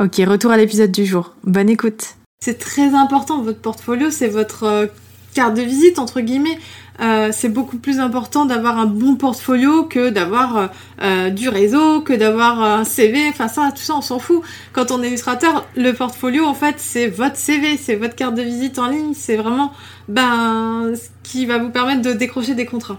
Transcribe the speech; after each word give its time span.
Ok, 0.00 0.16
retour 0.26 0.50
à 0.50 0.56
l'épisode 0.56 0.90
du 0.90 1.04
jour. 1.04 1.34
Bonne 1.44 1.68
écoute. 1.68 2.14
C'est 2.42 2.58
très 2.58 2.94
important, 2.94 3.42
votre 3.42 3.60
portfolio, 3.60 4.10
c'est 4.10 4.28
votre 4.28 4.64
euh, 4.64 4.86
carte 5.34 5.54
de 5.54 5.62
visite, 5.62 5.98
entre 5.98 6.20
guillemets. 6.20 6.58
Euh, 7.00 7.30
c'est 7.32 7.48
beaucoup 7.48 7.78
plus 7.78 8.00
important 8.00 8.44
d'avoir 8.44 8.78
un 8.78 8.86
bon 8.86 9.16
portfolio 9.16 9.84
que 9.84 10.10
d'avoir 10.10 10.70
euh, 11.02 11.30
du 11.30 11.48
réseau, 11.48 12.00
que 12.00 12.12
d'avoir 12.12 12.62
un 12.62 12.84
CV. 12.84 13.28
Enfin 13.28 13.48
ça, 13.48 13.70
tout 13.70 13.82
ça, 13.82 13.94
on 13.94 14.02
s'en 14.02 14.18
fout. 14.18 14.42
Quand 14.72 14.90
on 14.90 15.02
est 15.02 15.08
illustrateur, 15.08 15.66
le 15.76 15.92
portfolio, 15.92 16.44
en 16.44 16.54
fait, 16.54 16.76
c'est 16.78 17.08
votre 17.08 17.36
CV, 17.36 17.76
c'est 17.76 17.96
votre 17.96 18.14
carte 18.14 18.34
de 18.34 18.42
visite 18.42 18.78
en 18.78 18.88
ligne. 18.88 19.14
C'est 19.14 19.36
vraiment 19.36 19.72
ben 20.08 20.92
ce 20.94 21.08
qui 21.22 21.46
va 21.46 21.58
vous 21.58 21.70
permettre 21.70 22.02
de 22.02 22.12
décrocher 22.12 22.54
des 22.54 22.66
contrats. 22.66 22.98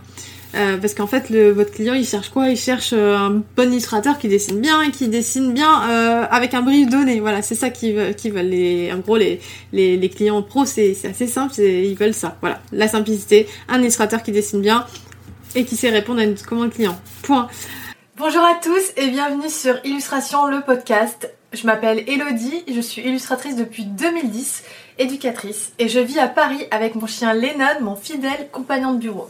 Euh, 0.56 0.78
parce 0.78 0.94
qu'en 0.94 1.08
fait, 1.08 1.32
votre 1.52 1.72
client, 1.72 1.94
il 1.94 2.06
cherche 2.06 2.30
quoi? 2.30 2.50
Il 2.50 2.58
cherche 2.58 2.94
euh, 2.94 3.18
un 3.18 3.42
bon 3.56 3.72
illustrateur 3.72 4.20
qui 4.20 4.28
dessine 4.28 4.60
bien 4.60 4.82
et 4.82 4.92
qui 4.92 5.08
dessine 5.08 5.54
bien 5.54 5.90
euh, 5.90 6.26
avec 6.30 6.54
un 6.54 6.62
brief 6.62 6.90
donné. 6.90 7.20
Voilà, 7.20 7.42
c'est 7.42 7.56
ça 7.56 7.70
qu'ils 7.70 7.96
veulent. 7.96 8.94
En 8.94 9.00
gros, 9.00 9.18
les 9.18 10.10
clients 10.16 10.42
pro, 10.44 10.66
c'est 10.66 10.96
assez 11.06 11.28
simple, 11.28 11.60
ils 11.60 11.96
veulent 11.96 12.14
ça. 12.14 12.38
Voilà, 12.42 12.62
la 12.72 12.88
simplicité, 12.88 13.48
un 13.68 13.80
illustrateur 13.80 14.22
qui 14.22 14.32
dessine 14.32 14.62
bien 14.62 14.86
et 15.56 15.66
qui 15.66 15.76
sait 15.76 15.90
répondre 15.90 16.20
à 16.20 16.24
une 16.24 16.36
commande 16.36 16.72
client. 16.72 17.00
Point. 17.24 17.48
Bonjour 18.18 18.44
à 18.44 18.54
tous 18.62 18.92
et 18.96 19.10
bienvenue 19.10 19.50
sur 19.50 19.76
Illustration, 19.84 20.46
le 20.46 20.62
podcast. 20.62 21.32
Je 21.52 21.66
m'appelle 21.66 22.04
Elodie, 22.08 22.64
je 22.68 22.82
suis 22.82 23.02
illustratrice 23.02 23.56
depuis 23.56 23.86
2010, 23.86 24.64
éducatrice, 24.98 25.72
et 25.78 25.88
je 25.88 26.00
vis 26.00 26.18
à 26.18 26.28
Paris 26.28 26.66
avec 26.72 26.96
mon 26.96 27.06
chien 27.06 27.34
Lennon, 27.34 27.82
mon 27.82 27.96
fidèle 27.96 28.50
compagnon 28.52 28.94
de 28.94 29.00
bureau. 29.00 29.30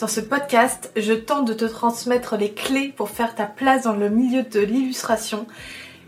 Dans 0.00 0.08
ce 0.08 0.20
podcast, 0.20 0.90
je 0.96 1.12
tente 1.12 1.46
de 1.46 1.54
te 1.54 1.64
transmettre 1.64 2.36
les 2.36 2.50
clés 2.50 2.92
pour 2.96 3.10
faire 3.10 3.36
ta 3.36 3.46
place 3.46 3.84
dans 3.84 3.92
le 3.92 4.08
milieu 4.08 4.42
de 4.42 4.58
l'illustration, 4.58 5.46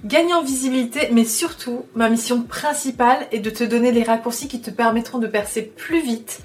gagner 0.04 0.34
en 0.34 0.42
visibilité, 0.42 1.08
mais 1.12 1.24
surtout, 1.24 1.84
ma 1.94 2.08
mission 2.08 2.42
principale 2.42 3.28
est 3.30 3.38
de 3.38 3.48
te 3.48 3.62
donner 3.62 3.92
les 3.92 4.02
raccourcis 4.02 4.48
qui 4.48 4.60
te 4.60 4.70
permettront 4.70 5.18
de 5.18 5.28
percer 5.28 5.62
plus 5.62 6.02
vite, 6.02 6.40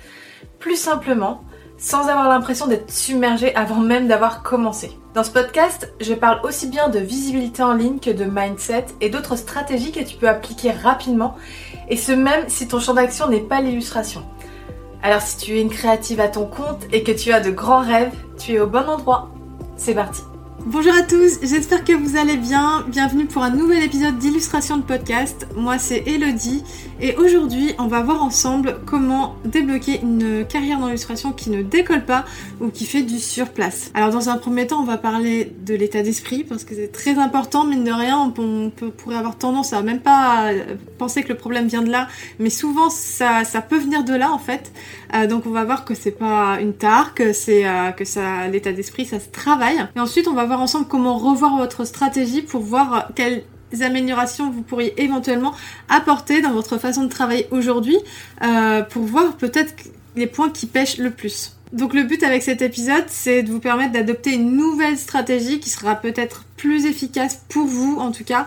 plus 0.59 0.75
simplement, 0.75 1.43
sans 1.79 2.09
avoir 2.09 2.29
l'impression 2.29 2.67
d'être 2.67 2.91
submergé 2.91 3.55
avant 3.55 3.79
même 3.79 4.07
d'avoir 4.07 4.43
commencé. 4.43 4.91
Dans 5.15 5.23
ce 5.23 5.31
podcast, 5.31 5.91
je 5.99 6.13
parle 6.13 6.45
aussi 6.45 6.67
bien 6.67 6.89
de 6.89 6.99
visibilité 6.99 7.63
en 7.63 7.73
ligne 7.73 7.97
que 7.97 8.11
de 8.11 8.25
mindset 8.25 8.85
et 9.01 9.09
d'autres 9.09 9.35
stratégies 9.35 9.91
que 9.91 10.03
tu 10.03 10.15
peux 10.15 10.29
appliquer 10.29 10.69
rapidement, 10.69 11.35
et 11.89 11.97
ce 11.97 12.11
même 12.11 12.47
si 12.49 12.67
ton 12.67 12.79
champ 12.79 12.93
d'action 12.93 13.27
n'est 13.27 13.41
pas 13.41 13.61
l'illustration. 13.61 14.23
Alors 15.03 15.21
si 15.21 15.37
tu 15.37 15.57
es 15.57 15.61
une 15.61 15.69
créative 15.69 16.19
à 16.19 16.27
ton 16.27 16.45
compte 16.45 16.85
et 16.91 17.03
que 17.03 17.11
tu 17.11 17.31
as 17.31 17.39
de 17.39 17.49
grands 17.49 17.85
rêves, 17.85 18.13
tu 18.37 18.53
es 18.53 18.59
au 18.59 18.67
bon 18.67 18.87
endroit. 18.87 19.29
C'est 19.77 19.95
parti 19.95 20.21
Bonjour 20.67 20.93
à 20.93 21.01
tous, 21.01 21.39
j'espère 21.41 21.83
que 21.83 21.93
vous 21.93 22.17
allez 22.17 22.37
bien. 22.37 22.85
Bienvenue 22.87 23.25
pour 23.25 23.41
un 23.41 23.49
nouvel 23.49 23.83
épisode 23.83 24.19
d'illustration 24.19 24.77
de 24.77 24.83
podcast. 24.83 25.47
Moi 25.55 25.79
c'est 25.79 26.03
Elodie 26.05 26.63
et 27.01 27.15
aujourd'hui 27.15 27.73
on 27.79 27.87
va 27.87 28.01
voir 28.01 28.23
ensemble 28.23 28.77
comment 28.85 29.37
débloquer 29.43 30.01
une 30.03 30.45
carrière 30.45 30.79
dans 30.79 30.85
l'illustration 30.85 31.31
qui 31.31 31.49
ne 31.49 31.63
décolle 31.63 32.05
pas 32.05 32.25
ou 32.59 32.69
qui 32.69 32.85
fait 32.85 33.01
du 33.01 33.17
surplace. 33.17 33.89
Alors 33.95 34.11
dans 34.11 34.29
un 34.29 34.37
premier 34.37 34.67
temps 34.67 34.81
on 34.81 34.85
va 34.85 34.97
parler 34.97 35.51
de 35.65 35.73
l'état 35.73 36.03
d'esprit 36.03 36.43
parce 36.43 36.63
que 36.63 36.75
c'est 36.75 36.91
très 36.91 37.17
important, 37.17 37.65
mine 37.65 37.83
de 37.83 37.91
rien 37.91 38.31
on, 38.37 38.69
pourrait 38.69 39.17
avoir 39.17 39.39
tendance 39.39 39.73
à 39.73 39.81
même 39.81 39.99
pas 39.99 40.51
penser 40.99 41.23
que 41.23 41.29
le 41.29 41.37
problème 41.37 41.67
vient 41.67 41.81
de 41.81 41.89
là, 41.89 42.07
mais 42.37 42.51
souvent 42.51 42.91
ça, 42.91 43.43
peut 43.67 43.79
venir 43.79 44.03
de 44.03 44.13
là 44.13 44.31
en 44.31 44.39
fait. 44.39 44.71
Euh, 45.15 45.25
donc 45.25 45.47
on 45.47 45.51
va 45.51 45.65
voir 45.65 45.85
que 45.85 45.95
c'est 45.95 46.11
pas 46.11 46.59
une 46.61 46.73
tare, 46.73 47.15
que 47.15 47.33
c'est 47.33 47.67
euh, 47.67 47.91
que 47.91 48.05
ça 48.05 48.47
l'état 48.47 48.71
d'esprit 48.71 49.05
ça 49.05 49.19
se 49.19 49.29
travaille. 49.29 49.87
Ensemble 50.59 50.87
comment 50.87 51.17
revoir 51.17 51.57
votre 51.57 51.85
stratégie 51.85 52.41
pour 52.41 52.61
voir 52.61 53.09
quelles 53.15 53.43
améliorations 53.79 54.51
vous 54.51 54.63
pourriez 54.63 55.01
éventuellement 55.01 55.53
apporter 55.87 56.41
dans 56.41 56.51
votre 56.51 56.77
façon 56.77 57.03
de 57.03 57.09
travailler 57.09 57.47
aujourd'hui 57.51 57.97
euh, 58.43 58.81
pour 58.81 59.03
voir 59.03 59.37
peut-être 59.37 59.73
les 60.15 60.27
points 60.27 60.49
qui 60.49 60.65
pêchent 60.65 60.97
le 60.97 61.11
plus. 61.11 61.55
Donc 61.73 61.93
le 61.93 62.03
but 62.03 62.21
avec 62.23 62.43
cet 62.43 62.61
épisode, 62.61 63.05
c'est 63.07 63.43
de 63.43 63.51
vous 63.51 63.61
permettre 63.61 63.93
d'adopter 63.93 64.33
une 64.33 64.57
nouvelle 64.57 64.97
stratégie 64.97 65.61
qui 65.61 65.69
sera 65.69 65.95
peut-être 65.95 66.43
plus 66.57 66.85
efficace 66.85 67.43
pour 67.47 67.65
vous 67.65 67.97
en 67.97 68.11
tout 68.11 68.25
cas, 68.25 68.45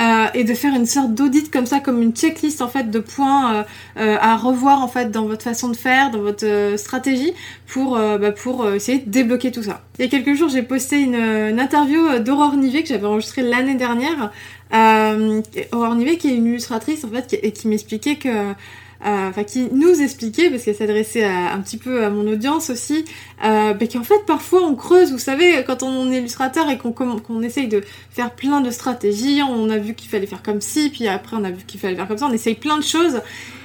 euh, 0.00 0.26
et 0.32 0.42
de 0.44 0.54
faire 0.54 0.74
une 0.74 0.86
sorte 0.86 1.12
d'audit 1.12 1.50
comme 1.50 1.66
ça, 1.66 1.80
comme 1.80 2.00
une 2.00 2.14
checklist 2.14 2.62
en 2.62 2.68
fait 2.68 2.90
de 2.90 2.98
points 2.98 3.54
euh, 3.54 3.62
euh, 3.98 4.16
à 4.18 4.36
revoir 4.36 4.80
en 4.80 4.88
fait 4.88 5.10
dans 5.10 5.26
votre 5.26 5.42
façon 5.42 5.68
de 5.68 5.76
faire, 5.76 6.10
dans 6.10 6.22
votre 6.22 6.74
stratégie 6.78 7.34
pour 7.66 7.98
bah, 7.98 8.32
pour 8.32 8.66
essayer 8.70 9.00
de 9.00 9.10
débloquer 9.10 9.52
tout 9.52 9.62
ça. 9.62 9.82
Il 9.98 10.04
y 10.06 10.08
a 10.08 10.10
quelques 10.10 10.34
jours, 10.34 10.48
j'ai 10.48 10.62
posté 10.62 11.00
une, 11.00 11.60
interview 11.60 12.18
d'Aurore 12.20 12.56
Nivet 12.56 12.82
que 12.82 12.88
j'avais 12.88 13.06
enregistrée 13.06 13.42
l'année 13.42 13.74
dernière. 13.74 14.32
Aurore 14.72 15.94
Nivet 15.94 16.16
qui 16.16 16.28
est 16.28 16.34
une 16.34 16.46
illustratrice 16.46 17.04
en 17.04 17.08
fait 17.08 17.38
et 17.42 17.52
qui 17.52 17.68
m'expliquait 17.68 18.16
que 18.16 18.54
enfin 19.04 19.44
qui 19.44 19.68
nous 19.72 20.00
expliquait, 20.00 20.50
parce 20.50 20.64
qu'elle 20.64 20.76
s'adressait 20.76 21.24
un 21.24 21.60
petit 21.60 21.76
peu 21.76 22.04
à 22.04 22.10
mon 22.10 22.26
audience 22.26 22.70
aussi, 22.70 23.04
euh, 23.44 23.74
bah, 23.74 23.86
qu'en 23.86 24.04
fait 24.04 24.24
parfois 24.26 24.62
on 24.62 24.74
creuse, 24.74 25.12
vous 25.12 25.18
savez, 25.18 25.64
quand 25.66 25.82
on 25.82 26.10
est 26.10 26.18
illustrateur 26.18 26.70
et 26.70 26.78
qu'on 26.78 26.92
qu'on 26.92 27.42
essaye 27.42 27.68
de 27.68 27.82
faire 28.10 28.30
plein 28.30 28.60
de 28.60 28.70
stratégies, 28.70 29.40
on 29.42 29.70
a 29.70 29.78
vu 29.78 29.94
qu'il 29.94 30.08
fallait 30.10 30.26
faire 30.26 30.42
comme 30.42 30.60
ci, 30.60 30.90
puis 30.90 31.08
après 31.08 31.36
on 31.36 31.44
a 31.44 31.50
vu 31.50 31.64
qu'il 31.66 31.80
fallait 31.80 31.96
faire 31.96 32.08
comme 32.08 32.18
ça, 32.18 32.26
on 32.26 32.32
essaye 32.32 32.54
plein 32.54 32.78
de 32.78 32.84
choses, 32.84 33.20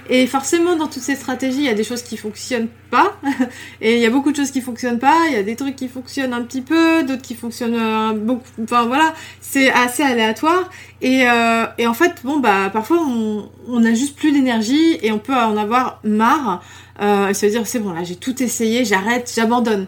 et 0.10 0.28
forcément, 0.28 0.76
dans 0.76 0.88
toutes 0.88 1.04
ces 1.04 1.16
stratégies, 1.16 1.60
il 1.60 1.66
y 1.66 1.70
a 1.70 1.74
des 1.74 1.84
choses 1.84 2.02
qui 2.02 2.18
fonctionnent 2.18 2.70
pas. 2.90 3.18
Et 3.82 3.96
il 3.96 4.02
y 4.02 4.06
a 4.06 4.10
beaucoup 4.10 4.32
de 4.32 4.38
choses 4.38 4.52
qui 4.52 4.62
fonctionnent 4.62 5.00
pas. 5.00 5.28
Il 5.28 5.34
y 5.34 5.38
a 5.38 5.44
des 5.44 5.56
trucs 5.56 5.76
qui 5.76 5.88
fonctionnent 5.88 6.34
un 6.34 6.44
petit 6.44 6.62
peu, 6.62 7.04
d'autres 7.04 7.22
qui 7.22 7.36
fonctionnent 7.36 7.76
euh, 7.78 8.14
beaucoup. 8.14 8.44
Enfin 8.64 8.86
voilà, 8.86 9.14
c'est 9.42 9.70
assez 9.72 10.04
aléatoire. 10.04 10.70
Et, 11.02 11.28
euh, 11.28 11.66
et, 11.78 11.88
en 11.88 11.94
fait, 11.94 12.22
bon 12.24 12.40
bah 12.40 12.70
parfois 12.72 13.00
on, 13.02 13.50
on 13.68 13.84
a 13.84 13.94
juste 13.94 14.16
plus 14.16 14.32
d'énergie 14.32 14.98
et 15.02 15.12
on 15.12 15.20
peut 15.20 15.36
en 15.36 15.58
avoir 15.58 16.00
marre 16.04 16.64
euh, 17.02 17.28
et 17.28 17.34
se 17.34 17.46
dire 17.46 17.68
c'est 17.68 17.80
bon 17.80 17.92
là 17.92 18.04
j'ai 18.04 18.16
tout 18.16 18.42
essayé, 18.42 18.84
j'arrête, 18.86 19.32
j'abandonne. 19.36 19.88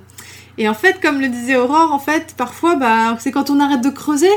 Et 0.59 0.67
en 0.67 0.73
fait, 0.73 0.99
comme 1.01 1.21
le 1.21 1.29
disait 1.29 1.55
Aurore, 1.55 1.93
en 1.93 1.99
fait, 1.99 2.35
parfois, 2.35 2.75
bah, 2.75 3.15
c'est 3.19 3.31
quand 3.31 3.49
on 3.49 3.61
arrête 3.61 3.79
de 3.81 3.89
creuser 3.89 4.29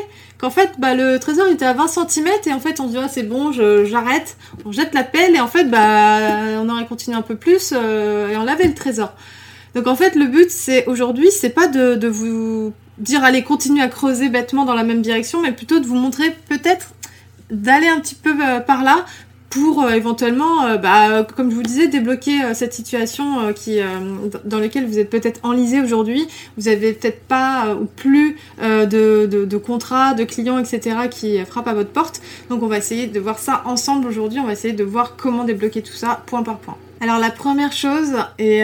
qu'en 0.43 0.51
fait, 0.51 0.73
bah, 0.77 0.95
le 0.95 1.19
trésor 1.21 1.47
était 1.47 1.65
à 1.65 1.73
20 1.73 1.87
cm 1.87 2.27
et 2.47 2.53
en 2.53 2.59
fait, 2.59 2.81
on 2.81 2.89
se 2.89 2.93
dit, 2.93 2.99
ah, 3.01 3.07
c'est 3.09 3.23
bon, 3.23 3.53
j'arrête, 3.53 4.37
on 4.65 4.73
jette 4.73 4.93
la 4.93 5.05
pelle 5.05 5.37
et 5.37 5.41
en 5.41 5.47
fait, 5.47 5.65
bah, 5.67 6.19
on 6.61 6.69
aurait 6.69 6.85
continué 6.85 7.17
un 7.17 7.23
peu 7.23 7.37
plus 7.37 7.73
euh, 7.73 8.29
et 8.29 8.37
on 8.37 8.49
avait 8.49 8.67
le 8.67 8.75
trésor. 8.75 9.15
Donc 9.77 9.87
en 9.87 9.95
fait, 9.95 10.17
le 10.17 10.27
but, 10.27 10.51
c'est 10.51 10.85
aujourd'hui, 10.87 11.31
c'est 11.31 11.51
pas 11.51 11.69
de, 11.69 12.09
vous 12.09 12.73
dire, 12.99 13.23
allez, 13.23 13.45
continuez 13.45 13.83
à 13.83 13.89
creuser 13.89 14.31
bêtement 14.31 14.65
dans 14.65 14.75
la 14.75 14.83
même 14.83 15.01
direction, 15.01 15.41
mais 15.41 15.53
plutôt 15.53 15.79
de 15.79 15.87
vous 15.87 15.95
montrer 15.95 16.37
peut-être 16.49 16.89
d'aller 17.53 17.87
un 17.87 18.01
petit 18.01 18.17
peu 18.17 18.35
euh, 18.43 18.59
par 18.59 18.83
là 18.83 19.05
pour 19.53 19.83
euh, 19.83 19.91
éventuellement, 19.91 20.65
euh, 20.65 20.77
bah, 20.79 21.25
comme 21.37 21.51
je 21.51 21.57
vous 21.57 21.63
disais, 21.63 21.87
débloquer 21.87 22.43
euh, 22.43 22.55
cette 22.55 22.73
situation 22.73 23.53
dans 24.45 24.59
laquelle 24.59 24.87
vous 24.87 24.99
êtes 24.99 25.11
peut-être 25.11 25.41
enlisé 25.43 25.83
aujourd'hui. 25.83 26.27
Vous 26.57 26.69
avez 26.69 26.95
peut-être 26.95 27.23
pas 27.25 27.75
ou 27.75 27.85
plus 27.85 28.37
de, 28.61 29.57
contrats, 29.59 30.15
de 30.15 30.25
clients, 30.25 30.59
etc. 30.59 30.97
qui 31.11 31.39
frappent 31.45 31.69
à 31.69 31.75
votre 31.75 31.91
porte. 31.91 32.23
Donc 32.49 32.63
on 32.63 32.67
va 32.67 32.79
essayer 32.79 33.07
de 33.07 33.21
voir 33.21 33.39
ça 33.39 33.63
ensemble 33.67 34.09
aujourd'hui. 34.09 34.41
On 34.41 34.47
va 34.47 34.53
essayer 34.53 34.75
de 34.75 34.85
voir 34.85 35.17
comment 35.17 35.45
débloquer 35.45 35.83
tout 35.83 35.93
ça 35.93 36.23
point 36.27 36.43
par 36.43 36.59
point. 36.59 36.77
Alors 37.01 37.19
la 37.19 37.31
première 37.31 37.73
chose, 37.73 38.15
et 38.39 38.63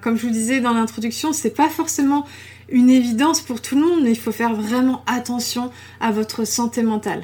comme 0.00 0.16
je 0.16 0.26
vous 0.26 0.32
disais 0.32 0.60
dans 0.60 0.72
l'introduction, 0.72 1.32
c'est 1.32 1.54
pas 1.54 1.68
forcément 1.68 2.24
une 2.70 2.90
évidence 2.90 3.40
pour 3.40 3.60
tout 3.60 3.76
le 3.76 3.82
monde, 3.82 4.00
mais 4.02 4.10
il 4.10 4.18
faut 4.18 4.32
faire 4.32 4.54
vraiment 4.54 5.02
attention 5.06 5.70
à 6.00 6.10
votre 6.10 6.46
santé 6.46 6.82
mentale. 6.82 7.22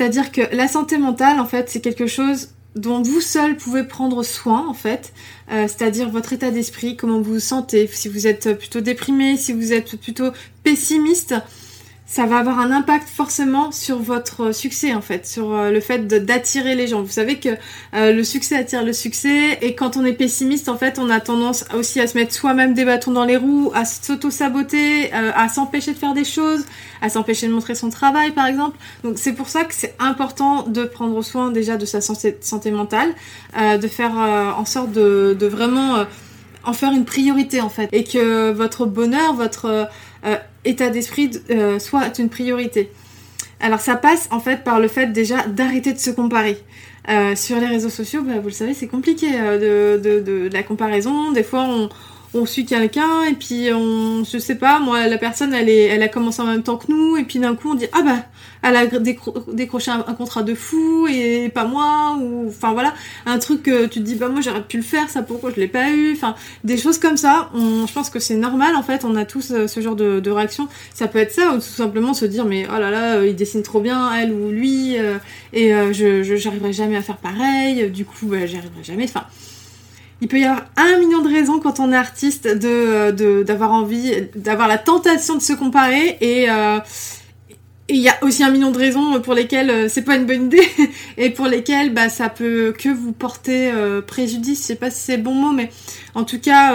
C'est-à-dire 0.00 0.32
que 0.32 0.40
la 0.56 0.66
santé 0.66 0.96
mentale, 0.96 1.38
en 1.40 1.44
fait, 1.44 1.68
c'est 1.68 1.82
quelque 1.82 2.06
chose 2.06 2.54
dont 2.74 3.02
vous 3.02 3.20
seul 3.20 3.58
pouvez 3.58 3.84
prendre 3.84 4.22
soin 4.22 4.66
en 4.66 4.72
fait, 4.72 5.12
euh, 5.52 5.68
c'est-à-dire 5.68 6.08
votre 6.08 6.32
état 6.32 6.50
d'esprit, 6.50 6.96
comment 6.96 7.20
vous 7.20 7.34
vous 7.34 7.38
sentez, 7.38 7.86
si 7.86 8.08
vous 8.08 8.26
êtes 8.26 8.56
plutôt 8.58 8.80
déprimé, 8.80 9.36
si 9.36 9.52
vous 9.52 9.74
êtes 9.74 10.00
plutôt 10.00 10.30
pessimiste, 10.64 11.34
ça 12.10 12.26
va 12.26 12.38
avoir 12.38 12.58
un 12.58 12.72
impact 12.72 13.08
forcément 13.08 13.70
sur 13.70 14.00
votre 14.00 14.52
succès 14.52 14.94
en 14.94 15.00
fait, 15.00 15.28
sur 15.28 15.54
euh, 15.54 15.70
le 15.70 15.78
fait 15.78 16.08
d'attirer 16.08 16.74
les 16.74 16.88
gens. 16.88 17.02
Vous 17.02 17.08
savez 17.08 17.38
que 17.38 17.50
euh, 17.94 18.12
le 18.12 18.24
succès 18.24 18.56
attire 18.56 18.84
le 18.84 18.92
succès 18.92 19.58
et 19.62 19.76
quand 19.76 19.96
on 19.96 20.04
est 20.04 20.12
pessimiste 20.12 20.68
en 20.68 20.76
fait, 20.76 20.98
on 20.98 21.08
a 21.08 21.20
tendance 21.20 21.64
aussi 21.72 22.00
à 22.00 22.08
se 22.08 22.18
mettre 22.18 22.34
soi-même 22.34 22.74
des 22.74 22.84
bâtons 22.84 23.12
dans 23.12 23.24
les 23.24 23.36
roues, 23.36 23.70
à 23.76 23.84
s'auto-saboter, 23.84 25.14
euh, 25.14 25.30
à 25.36 25.48
s'empêcher 25.48 25.92
de 25.92 25.98
faire 25.98 26.12
des 26.12 26.24
choses, 26.24 26.64
à 27.00 27.10
s'empêcher 27.10 27.46
de 27.46 27.52
montrer 27.52 27.76
son 27.76 27.90
travail 27.90 28.32
par 28.32 28.48
exemple. 28.48 28.76
Donc 29.04 29.16
c'est 29.16 29.32
pour 29.32 29.48
ça 29.48 29.62
que 29.62 29.72
c'est 29.72 29.94
important 30.00 30.64
de 30.64 30.86
prendre 30.86 31.22
soin 31.22 31.52
déjà 31.52 31.76
de 31.76 31.86
sa 31.86 32.00
santé, 32.00 32.70
mentale, 32.72 33.14
de 33.56 33.88
faire 33.88 34.16
en 34.16 34.64
sorte 34.64 34.90
de 34.92 35.46
vraiment 35.46 36.04
en 36.64 36.72
faire 36.72 36.92
une 36.92 37.04
priorité 37.04 37.60
en 37.60 37.68
fait 37.68 37.88
et 37.92 38.04
que 38.04 38.50
votre 38.50 38.86
bonheur, 38.86 39.34
votre 39.34 39.88
état 40.64 40.90
d'esprit 40.90 41.30
euh, 41.50 41.78
soit 41.78 42.18
une 42.18 42.28
priorité. 42.28 42.90
Alors 43.60 43.80
ça 43.80 43.96
passe 43.96 44.28
en 44.30 44.40
fait 44.40 44.64
par 44.64 44.80
le 44.80 44.88
fait 44.88 45.12
déjà 45.12 45.46
d'arrêter 45.46 45.92
de 45.92 45.98
se 45.98 46.10
comparer. 46.10 46.58
Euh, 47.08 47.34
sur 47.34 47.58
les 47.58 47.66
réseaux 47.66 47.88
sociaux, 47.88 48.22
bah, 48.22 48.34
vous 48.40 48.48
le 48.48 48.54
savez, 48.54 48.74
c'est 48.74 48.86
compliqué 48.86 49.26
euh, 49.34 49.98
de, 49.98 50.02
de, 50.02 50.20
de, 50.20 50.50
la 50.52 50.62
comparaison. 50.62 51.32
Des 51.32 51.42
fois, 51.42 51.62
on, 51.62 51.88
on 52.34 52.46
suit 52.46 52.64
quelqu'un 52.64 53.24
et 53.24 53.34
puis 53.34 53.70
on, 53.72 54.24
je 54.24 54.38
sais 54.38 54.54
pas, 54.54 54.78
moi, 54.78 55.06
la 55.08 55.18
personne, 55.18 55.52
elle 55.52 55.68
est, 55.68 55.86
elle 55.86 56.02
a 56.02 56.08
commencé 56.08 56.40
en 56.40 56.46
même 56.46 56.62
temps 56.62 56.76
que 56.76 56.90
nous 56.90 57.16
et 57.16 57.24
puis 57.24 57.38
d'un 57.38 57.54
coup, 57.54 57.70
on 57.70 57.74
dit 57.74 57.86
ah 57.92 58.02
bah, 58.02 58.24
elle 58.62 58.76
a 58.76 58.86
décroché 58.86 59.90
un, 59.90 60.02
contrat 60.14 60.42
de 60.42 60.54
fou 60.54 61.06
et 61.08 61.48
pas 61.48 61.64
moi 61.64 62.16
ou, 62.20 62.46
enfin 62.48 62.72
voilà, 62.72 62.94
un 63.26 63.38
truc 63.38 63.62
que 63.62 63.86
tu 63.86 64.00
te 64.00 64.04
dis 64.04 64.14
bah 64.14 64.28
moi 64.28 64.40
j'aurais 64.42 64.62
pu 64.62 64.76
le 64.76 64.82
faire, 64.82 65.08
ça 65.08 65.22
pourquoi 65.22 65.50
je 65.50 65.56
l'ai 65.56 65.68
pas 65.68 65.90
eu, 65.90 66.12
enfin 66.12 66.34
des 66.64 66.76
choses 66.76 66.98
comme 66.98 67.16
ça. 67.16 67.50
On, 67.54 67.86
je 67.86 67.92
pense 67.92 68.10
que 68.10 68.20
c'est 68.20 68.36
normal 68.36 68.76
en 68.76 68.82
fait, 68.82 69.04
on 69.04 69.16
a 69.16 69.24
tous 69.24 69.50
euh, 69.50 69.66
ce 69.66 69.80
genre 69.80 69.96
de, 69.96 70.30
réaction. 70.30 70.68
Ça 70.94 71.08
peut 71.08 71.18
être 71.18 71.32
ça 71.32 71.52
ou 71.52 71.54
tout 71.54 71.60
simplement 71.62 72.14
se 72.14 72.24
dire 72.24 72.44
mais 72.44 72.66
oh 72.68 72.78
là 72.78 72.90
là, 72.90 73.16
euh, 73.16 73.26
il 73.26 73.34
dessine 73.34 73.62
trop 73.62 73.80
bien 73.80 74.12
elle 74.14 74.32
ou 74.32 74.50
lui 74.50 74.96
euh, 74.98 75.18
et 75.52 75.70
je, 75.92 76.22
je 76.22 76.36
j'arriverai 76.36 76.72
jamais 76.72 76.96
à 76.96 77.02
faire 77.02 77.16
pareil. 77.16 77.90
Du 77.90 78.04
coup, 78.04 78.26
bah, 78.26 78.46
j'y 78.46 78.56
arriverai 78.56 78.84
jamais. 78.84 79.04
Enfin 79.04 79.24
il 80.20 80.28
peut 80.28 80.38
y 80.38 80.44
avoir 80.44 80.66
un 80.76 80.98
million 80.98 81.22
de 81.22 81.28
raisons 81.28 81.60
quand 81.60 81.80
on 81.80 81.92
est 81.92 81.96
artiste 81.96 82.46
de 82.46 83.42
d'avoir 83.42 83.72
envie, 83.72 84.28
d'avoir 84.34 84.68
la 84.68 84.78
tentation 84.78 85.36
de 85.36 85.42
se 85.42 85.52
comparer 85.52 86.18
et 86.20 86.50
euh, 86.50 86.78
il 87.88 87.96
y 87.96 88.08
a 88.08 88.16
aussi 88.22 88.44
un 88.44 88.50
million 88.50 88.70
de 88.70 88.78
raisons 88.78 89.20
pour 89.20 89.34
lesquelles 89.34 89.70
euh, 89.70 89.88
c'est 89.88 90.02
pas 90.02 90.16
une 90.16 90.26
bonne 90.26 90.46
idée 90.46 90.68
et 91.16 91.30
pour 91.30 91.46
lesquelles 91.46 91.92
bah 91.92 92.08
ça 92.08 92.28
peut 92.28 92.74
que 92.78 92.88
vous 92.88 93.12
porter 93.12 93.72
euh, 93.72 94.02
préjudice. 94.02 94.60
Je 94.60 94.66
sais 94.66 94.74
pas 94.76 94.90
si 94.90 95.00
c'est 95.00 95.16
le 95.16 95.22
bon 95.22 95.34
mot, 95.34 95.52
mais 95.52 95.70
en 96.14 96.24
tout 96.24 96.40
cas 96.40 96.74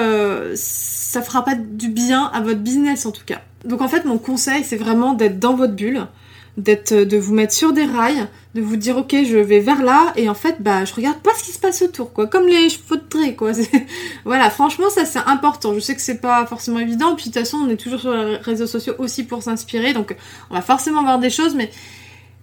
ça 0.55 1.21
fera 1.21 1.45
pas 1.45 1.55
du 1.55 1.89
bien 1.89 2.31
à 2.33 2.41
votre 2.41 2.59
business 2.59 3.05
en 3.05 3.11
tout 3.11 3.25
cas. 3.25 3.41
Donc 3.63 3.81
en 3.81 3.87
fait 3.87 4.05
mon 4.05 4.17
conseil 4.17 4.63
c'est 4.63 4.77
vraiment 4.77 5.13
d'être 5.13 5.39
dans 5.39 5.55
votre 5.55 5.73
bulle 5.73 6.07
d'être 6.57 6.93
de 6.93 7.17
vous 7.17 7.33
mettre 7.33 7.53
sur 7.53 7.73
des 7.73 7.83
rails, 7.83 8.27
de 8.53 8.61
vous 8.61 8.77
dire 8.77 8.97
ok 8.97 9.15
je 9.25 9.37
vais 9.37 9.59
vers 9.59 9.83
là 9.83 10.13
et 10.15 10.29
en 10.29 10.33
fait 10.33 10.57
bah 10.61 10.85
je 10.85 10.93
regarde 10.93 11.17
pas 11.17 11.31
ce 11.37 11.43
qui 11.43 11.51
se 11.51 11.59
passe 11.59 11.81
autour 11.81 12.13
quoi, 12.13 12.27
comme 12.27 12.47
les 12.47 12.69
chevaux 12.69 12.95
de 12.95 13.03
trait 13.09 13.35
quoi. 13.35 13.51
voilà 14.25 14.49
franchement 14.49 14.89
ça 14.89 15.05
c'est 15.05 15.19
important. 15.19 15.73
Je 15.73 15.79
sais 15.79 15.95
que 15.95 16.01
c'est 16.01 16.21
pas 16.21 16.45
forcément 16.45 16.79
évident 16.79 17.15
puis 17.15 17.29
de 17.29 17.33
toute 17.33 17.43
façon 17.43 17.57
on 17.65 17.69
est 17.69 17.77
toujours 17.77 17.99
sur 17.99 18.13
les 18.13 18.37
réseaux 18.37 18.67
sociaux 18.67 18.93
aussi 18.97 19.23
pour 19.23 19.43
s'inspirer 19.43 19.93
donc 19.93 20.15
on 20.49 20.55
va 20.55 20.61
forcément 20.61 21.03
voir 21.03 21.19
des 21.19 21.29
choses 21.29 21.55
mais 21.55 21.69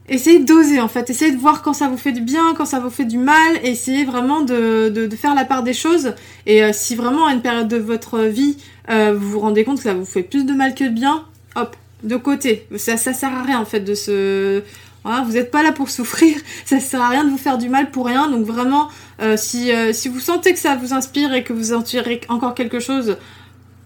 essayez 0.08 0.40
d'oser 0.40 0.80
en 0.80 0.88
fait, 0.88 1.08
essayez 1.10 1.32
de 1.32 1.38
voir 1.38 1.62
quand 1.62 1.72
ça 1.72 1.88
vous 1.88 1.96
fait 1.96 2.12
du 2.12 2.20
bien, 2.22 2.54
quand 2.54 2.64
ça 2.64 2.80
vous 2.80 2.90
fait 2.90 3.04
du 3.04 3.18
mal, 3.18 3.56
et 3.62 3.70
essayez 3.70 4.04
vraiment 4.04 4.42
de, 4.42 5.08
faire 5.16 5.34
la 5.34 5.44
part 5.44 5.62
des 5.62 5.72
choses. 5.72 6.14
Et 6.46 6.62
euh, 6.62 6.70
si 6.72 6.96
vraiment 6.96 7.26
à 7.26 7.32
une 7.32 7.40
période 7.40 7.68
de 7.68 7.76
votre 7.76 8.20
vie 8.20 8.56
euh, 8.90 9.14
vous 9.14 9.30
vous 9.30 9.40
rendez 9.40 9.64
compte 9.64 9.76
que 9.76 9.84
ça 9.84 9.94
vous 9.94 10.04
fait 10.04 10.22
plus 10.22 10.44
de 10.44 10.52
mal 10.52 10.74
que 10.74 10.84
de 10.84 10.90
bien, 10.90 11.24
hop, 11.54 11.76
de 12.02 12.16
côté. 12.16 12.66
Ça, 12.76 12.96
ça 12.96 13.12
sert 13.12 13.32
à 13.32 13.42
rien 13.42 13.60
en 13.60 13.64
fait 13.64 13.80
de 13.80 13.94
se. 13.94 14.62
Voilà, 15.04 15.22
vous 15.22 15.32
n'êtes 15.32 15.50
pas 15.50 15.64
là 15.64 15.72
pour 15.72 15.90
souffrir, 15.90 16.36
ça 16.64 16.78
sert 16.78 17.02
à 17.02 17.08
rien 17.08 17.24
de 17.24 17.30
vous 17.30 17.38
faire 17.38 17.58
du 17.58 17.68
mal 17.68 17.90
pour 17.90 18.06
rien. 18.06 18.30
Donc 18.30 18.46
vraiment, 18.46 18.88
euh, 19.20 19.36
si, 19.36 19.72
euh, 19.72 19.92
si 19.92 20.08
vous 20.08 20.20
sentez 20.20 20.52
que 20.52 20.58
ça 20.58 20.76
vous 20.76 20.92
inspire 20.92 21.34
et 21.34 21.42
que 21.42 21.52
vous 21.52 21.72
en 21.72 21.82
tirez 21.82 22.20
encore 22.28 22.54
quelque 22.54 22.78
chose, 22.78 23.16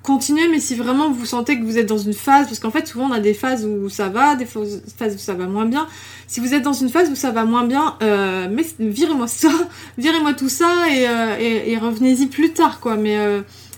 continuez. 0.03 0.49
Mais 0.49 0.61
si 0.61 0.75
vraiment 0.75 1.11
vous 1.11 1.25
sentez 1.25 1.59
que 1.59 1.65
vous 1.65 1.79
êtes 1.79 1.87
dans 1.87 1.97
une 1.99 2.13
phase, 2.13 2.47
parce 2.47 2.59
qu'en 2.59 2.71
fait 2.71 2.87
souvent 2.87 3.09
on 3.09 3.13
a 3.13 3.21
des 3.21 3.33
phases 3.33 3.65
où 3.65 3.89
ça 3.89 4.11
va, 4.11 4.37
des 4.37 4.45
phases 4.45 4.83
où 5.15 5.19
ça 5.19 5.33
va 5.33 5.47
moins 5.47 5.65
bien. 5.65 5.87
Si 6.27 6.41
vous 6.41 6.53
êtes 6.53 6.63
dans 6.63 6.75
une 6.75 6.91
phase 6.91 7.09
où 7.11 7.15
ça 7.15 7.31
va 7.31 7.45
moins 7.45 7.65
bien, 7.65 7.97
euh, 8.03 8.49
virez-moi 8.79 9.27
ça, 9.27 9.49
virez-moi 9.99 10.35
tout 10.35 10.51
ça 10.51 10.69
et, 10.91 11.07
et, 11.43 11.73
et 11.73 11.79
revenez-y 11.79 12.27
plus 12.27 12.53
tard 12.53 12.79
quoi. 12.81 12.97
Mais 12.97 13.17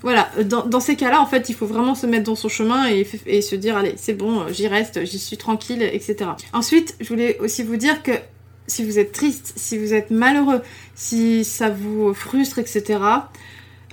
voilà, 0.02 0.28
dans, 0.44 0.80
ces 0.80 0.96
cas-là, 0.96 1.20
en 1.20 1.26
fait, 1.26 1.48
il 1.48 1.54
faut 1.54 1.66
vraiment 1.66 1.94
se 1.94 2.06
mettre 2.06 2.24
dans 2.24 2.36
son 2.36 2.48
chemin 2.48 2.86
et, 2.86 3.04
se 3.42 3.54
dire, 3.56 3.76
allez, 3.76 3.94
c'est 3.96 4.14
bon, 4.14 4.46
j'y 4.48 4.68
reste, 4.68 5.04
j'y 5.04 5.18
suis 5.18 5.36
tranquille, 5.36 5.82
etc. 5.82 6.30
Ensuite, 6.52 6.94
je 7.00 7.08
voulais 7.08 7.38
aussi 7.40 7.64
vous 7.64 7.76
dire 7.76 8.02
que 8.02 8.12
si 8.68 8.84
vous 8.84 8.98
êtes 8.98 9.12
triste, 9.12 9.54
si 9.56 9.76
vous 9.76 9.94
êtes 9.94 10.10
malheureux, 10.10 10.60
si 10.94 11.44
ça 11.44 11.70
vous 11.70 12.14
frustre, 12.14 12.58
etc., 12.58 13.00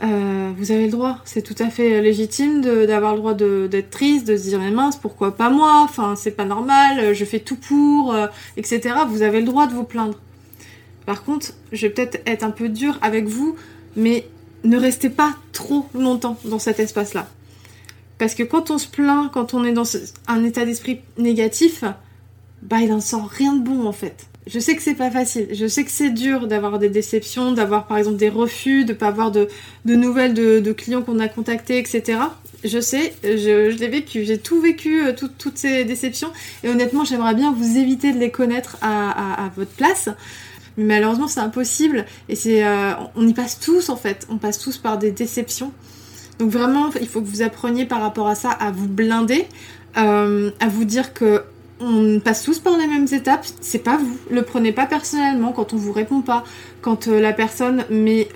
euh, 0.04 0.52
vous 0.57 0.72
avez 0.72 0.86
le 0.86 0.92
droit. 0.92 1.19
C'est 1.24 1.42
tout 1.42 1.56
à 1.63 1.69
fait 1.69 2.02
légitime 2.02 2.62
d'avoir 2.62 3.13
le 3.13 3.19
droit 3.19 3.34
d'être 3.34 3.90
triste, 3.90 4.28
de 4.28 4.38
se 4.38 4.44
dire, 4.44 4.60
mais 4.60 4.72
mince, 4.72 4.98
pourquoi 4.98 5.36
pas 5.36 5.50
moi? 5.50 5.81
Enfin, 5.84 6.16
c'est 6.16 6.31
pas 6.31 6.46
normal, 6.46 7.13
je 7.13 7.25
fais 7.25 7.40
tout 7.40 7.56
pour, 7.56 8.13
euh, 8.13 8.28
etc. 8.58 8.96
Vous 9.08 9.22
avez 9.22 9.40
le 9.40 9.46
droit 9.46 9.68
de 9.68 9.74
vous 9.74 9.86
plaindre. 9.86 10.19
Par 11.06 11.24
contre, 11.24 11.54
je 11.72 11.88
vais 11.88 11.94
peut-être 11.94 12.22
être 12.25 12.44
un 12.44 12.51
peu 12.51 12.69
dur 12.69 12.98
avec 13.01 13.25
vous, 13.25 13.56
mais 13.96 14.28
ne 14.66 14.78
restez 14.78 15.10
pas 15.10 15.36
trop 15.54 15.86
longtemps 15.94 16.38
dans 16.46 16.60
cet 16.60 16.80
espace-là. 16.80 17.28
Parce 18.18 18.36
que 18.36 18.44
quand 18.44 18.72
on 18.72 18.78
se 18.78 18.88
plaint, 18.88 19.32
quand 19.32 19.54
on 19.54 19.64
est 19.66 19.74
dans 19.74 19.88
un 20.28 20.44
état 20.44 20.66
d'esprit 20.66 21.02
négatif, 21.18 21.84
bah 22.62 22.78
il 22.82 22.90
n'en 22.90 23.02
sort 23.02 23.28
rien 23.28 23.54
de 23.54 23.64
bon 23.64 23.86
en 23.86 23.92
fait. 23.92 24.28
Je 24.48 24.60
sais 24.60 24.76
que 24.76 24.82
c'est 24.82 24.96
pas 24.96 25.10
facile, 25.10 25.48
je 25.52 25.66
sais 25.66 25.84
que 25.84 25.90
c'est 25.90 26.12
dur 26.12 26.46
d'avoir 26.48 26.78
des 26.78 26.90
déceptions, 26.90 27.52
d'avoir 27.52 27.88
par 27.88 27.98
exemple 27.98 28.18
des 28.18 28.30
refus, 28.30 28.86
de 28.86 28.94
pas 28.94 29.08
avoir 29.08 29.32
de, 29.32 29.48
nouvelles 29.86 30.36
de, 30.36 30.72
clients 30.72 31.02
qu'on 31.02 31.20
a 31.20 31.28
contactés, 31.28 31.80
etc. 31.80 32.20
Je 32.64 32.80
sais, 32.80 33.16
je, 33.24 33.76
l'ai 33.76 33.88
vécu, 33.88 34.24
j'ai 34.24 34.38
tout 34.38 34.62
vécu, 34.62 35.04
euh, 35.04 35.14
toutes 35.14 35.58
ces 35.58 35.84
déceptions, 35.84 36.32
et 36.64 36.70
honnêtement 36.70 37.04
j'aimerais 37.04 37.34
bien 37.34 37.54
vous 37.54 37.78
éviter 37.78 38.14
de 38.14 38.20
les 38.20 38.30
connaître 38.30 38.78
à 38.82 39.50
votre 39.56 39.72
place. 39.72 40.10
Mais 40.77 40.84
malheureusement, 40.84 41.27
c'est 41.27 41.39
impossible. 41.39 42.05
Et 42.29 42.36
c'est, 42.36 42.65
euh, 42.65 42.91
on 43.15 43.27
y 43.27 43.34
passe 43.34 43.60
tous 43.60 43.89
en 43.89 43.96
fait. 43.96 44.27
On 44.29 44.38
passe 44.38 44.60
tous 44.60 44.77
par 44.77 44.98
des 44.98 45.12
déceptions. 45.12 45.72
Donc 46.39 46.50
vraiment, 46.50 46.89
il 47.00 47.08
faut 47.08 47.22
que 47.22 47.27
vous 47.27 47.41
appreniez 47.41 47.86
par 47.86 48.01
rapport 48.01 48.27
à 48.27 48.36
ça 48.36 48.50
à 48.50 48.72
vous 48.72 48.88
blinder, 48.88 49.48
euh, 49.98 50.51
à 50.60 50.67
vous 50.67 50.86
dire 50.86 51.13
que 51.13 51.44
on 51.79 52.20
passe 52.20 52.44
tous 52.44 52.60
par 52.60 52.77
les 52.77 52.88
mêmes 52.88 53.08
étapes. 53.12 53.46
C'est 53.62 53.79
pas 53.79 53.98
vous. 53.98 54.17
Le 54.29 54.41
prenez 54.41 54.72
pas 54.72 54.86
personnellement 54.86 55.51
quand 55.51 55.74
on 55.74 55.77
vous 55.77 55.91
répond 55.91 56.22
pas, 56.22 56.44
quand 56.82 57.08
euh, 57.08 57.20
la 57.20 57.34
personne 57.34 57.86
met 57.89 58.29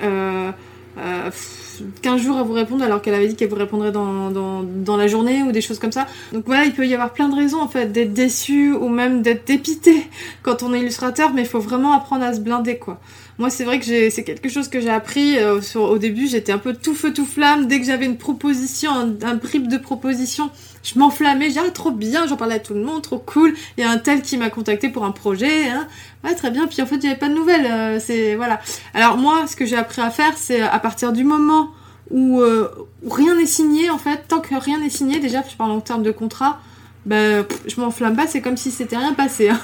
15 2.01 2.21
jours 2.21 2.37
à 2.37 2.43
vous 2.43 2.53
répondre 2.53 2.83
alors 2.83 3.01
qu'elle 3.01 3.13
avait 3.13 3.27
dit 3.27 3.35
qu'elle 3.35 3.49
vous 3.49 3.55
répondrait 3.55 3.91
dans, 3.91 4.29
dans, 4.29 4.63
dans, 4.63 4.97
la 4.97 5.07
journée 5.07 5.43
ou 5.43 5.51
des 5.51 5.61
choses 5.61 5.79
comme 5.79 5.91
ça. 5.91 6.07
Donc 6.33 6.43
voilà, 6.45 6.65
il 6.65 6.73
peut 6.73 6.85
y 6.85 6.93
avoir 6.93 7.11
plein 7.11 7.29
de 7.29 7.35
raisons 7.35 7.61
en 7.61 7.67
fait 7.67 7.91
d'être 7.91 8.13
déçu 8.13 8.73
ou 8.73 8.89
même 8.89 9.21
d'être 9.21 9.45
dépité 9.45 10.07
quand 10.43 10.63
on 10.63 10.73
est 10.73 10.79
illustrateur, 10.79 11.33
mais 11.33 11.41
il 11.41 11.47
faut 11.47 11.59
vraiment 11.59 11.93
apprendre 11.93 12.23
à 12.23 12.33
se 12.33 12.39
blinder 12.39 12.77
quoi. 12.77 12.99
Moi, 13.39 13.49
c'est 13.49 13.63
vrai 13.63 13.79
que 13.79 13.85
c'est 13.85 14.23
quelque 14.25 14.49
chose 14.49 14.67
que 14.67 14.81
j'ai 14.81 14.89
appris 14.89 15.37
euh, 15.37 15.61
au 15.75 15.97
début. 15.97 16.27
J'étais 16.27 16.51
un 16.51 16.57
peu 16.57 16.73
tout 16.73 16.93
feu 16.93 17.13
tout 17.13 17.25
flamme. 17.25 17.67
Dès 17.67 17.79
que 17.79 17.85
j'avais 17.85 18.05
une 18.05 18.17
proposition, 18.17 18.91
un, 18.91 19.15
un 19.23 19.35
de 19.35 19.77
proposition, 19.77 20.51
je 20.83 20.99
m'enflammais. 20.99 21.49
J'ai 21.49 21.61
ah, 21.61 21.69
trop 21.69 21.91
bien, 21.91 22.27
j'en 22.27 22.35
parlais 22.35 22.55
à 22.55 22.59
tout 22.59 22.73
le 22.73 22.81
monde, 22.81 23.01
trop 23.01 23.17
cool. 23.17 23.53
Il 23.77 23.81
y 23.81 23.87
a 23.87 23.89
un 23.89 23.97
tel 23.97 24.21
qui 24.21 24.35
m'a 24.35 24.49
contacté 24.49 24.89
pour 24.89 25.05
un 25.05 25.11
projet. 25.11 25.69
Hein. 25.69 25.87
Ouais, 26.25 26.35
très 26.35 26.51
bien. 26.51 26.67
Puis 26.67 26.81
en 26.81 26.85
fait, 26.85 26.95
il 26.95 27.03
n'y 27.03 27.07
avait 27.07 27.17
pas 27.17 27.29
de 27.29 27.33
nouvelles. 27.33 27.65
Euh, 27.65 27.99
c'est 28.01 28.35
voilà. 28.35 28.59
Alors 28.93 29.17
moi, 29.17 29.47
ce 29.47 29.55
que 29.55 29.65
j'ai 29.65 29.77
appris 29.77 30.01
à 30.01 30.09
faire, 30.09 30.33
c'est 30.35 30.59
à 30.59 30.79
partir 30.79 31.13
du 31.13 31.23
moment 31.23 31.69
où, 32.11 32.41
euh, 32.41 32.67
où 33.03 33.09
rien 33.09 33.35
n'est 33.35 33.45
signé, 33.45 33.89
en 33.89 33.97
fait, 33.97 34.19
tant 34.27 34.41
que 34.41 34.53
rien 34.53 34.79
n'est 34.79 34.89
signé, 34.89 35.21
déjà, 35.21 35.43
je 35.49 35.55
parle 35.55 35.71
en 35.71 35.79
termes 35.79 36.03
de 36.03 36.11
contrat. 36.11 36.59
Ben, 37.05 37.45
je 37.65 37.79
m'enflamme 37.79 38.17
pas, 38.17 38.27
c'est 38.27 38.41
comme 38.41 38.57
si 38.57 38.69
c'était 38.69 38.97
rien 38.97 39.13
passé. 39.13 39.47
Hein. 39.47 39.61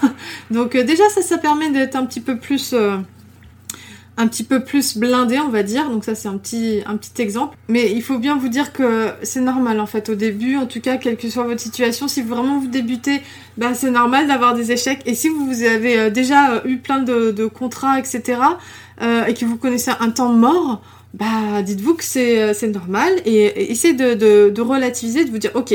Donc 0.50 0.77
déjà 0.77 1.03
ça, 1.10 1.22
ça 1.22 1.38
permet 1.38 1.70
d'être 1.70 1.98
un 1.98 2.05
petit 2.05 2.22
peu 2.22 2.38
plus 2.38 2.74
un 4.17 4.27
petit 4.27 4.43
peu 4.43 4.63
plus 4.63 4.98
blindé, 4.98 5.39
on 5.39 5.50
va 5.50 5.63
dire. 5.63 5.89
Donc 5.89 6.05
ça, 6.05 6.15
c'est 6.15 6.27
un 6.27 6.38
petit, 6.38 6.84
exemple. 7.17 7.57
Mais 7.67 7.91
il 7.91 8.01
faut 8.01 8.17
bien 8.17 8.38
vous 8.38 8.48
dire 8.48 8.72
que 8.72 9.10
c'est 9.24 9.41
normal, 9.41 9.79
en 9.79 9.86
fait, 9.86 10.10
au 10.10 10.15
début. 10.15 10.55
En 10.57 10.65
tout 10.65 10.79
cas, 10.81 10.98
quelle 10.98 11.17
que 11.17 11.29
soit 11.29 11.43
votre 11.43 11.60
situation, 11.60 12.07
si 12.07 12.22
vraiment 12.22 12.60
vous 12.60 12.67
débutez, 12.67 13.22
ben, 13.57 13.74
c'est 13.74 13.91
normal 13.91 14.27
d'avoir 14.27 14.55
des 14.55 14.72
échecs. 14.72 15.01
Et 15.05 15.15
si 15.15 15.29
vous 15.29 15.63
avez 15.63 16.00
euh, 16.00 16.10
déjà 16.10 16.53
euh, 16.53 16.62
eu 16.65 16.77
plein 16.77 17.00
de, 17.00 17.45
contrats, 17.48 18.00
etc., 18.00 18.39
euh, 19.01 19.25
et 19.25 19.34
que 19.34 19.45
vous 19.45 19.57
connaissez 19.57 19.91
un 20.00 20.10
temps 20.10 20.31
mort, 20.31 20.81
bah 21.13 21.62
dites-vous 21.62 21.95
que 21.95 22.03
c'est 22.03 22.67
normal 22.67 23.12
et, 23.25 23.72
essayez 23.72 23.93
de, 23.93 24.62
relativiser, 24.62 25.25
de 25.25 25.31
vous 25.31 25.38
dire 25.38 25.51
ok, 25.53 25.74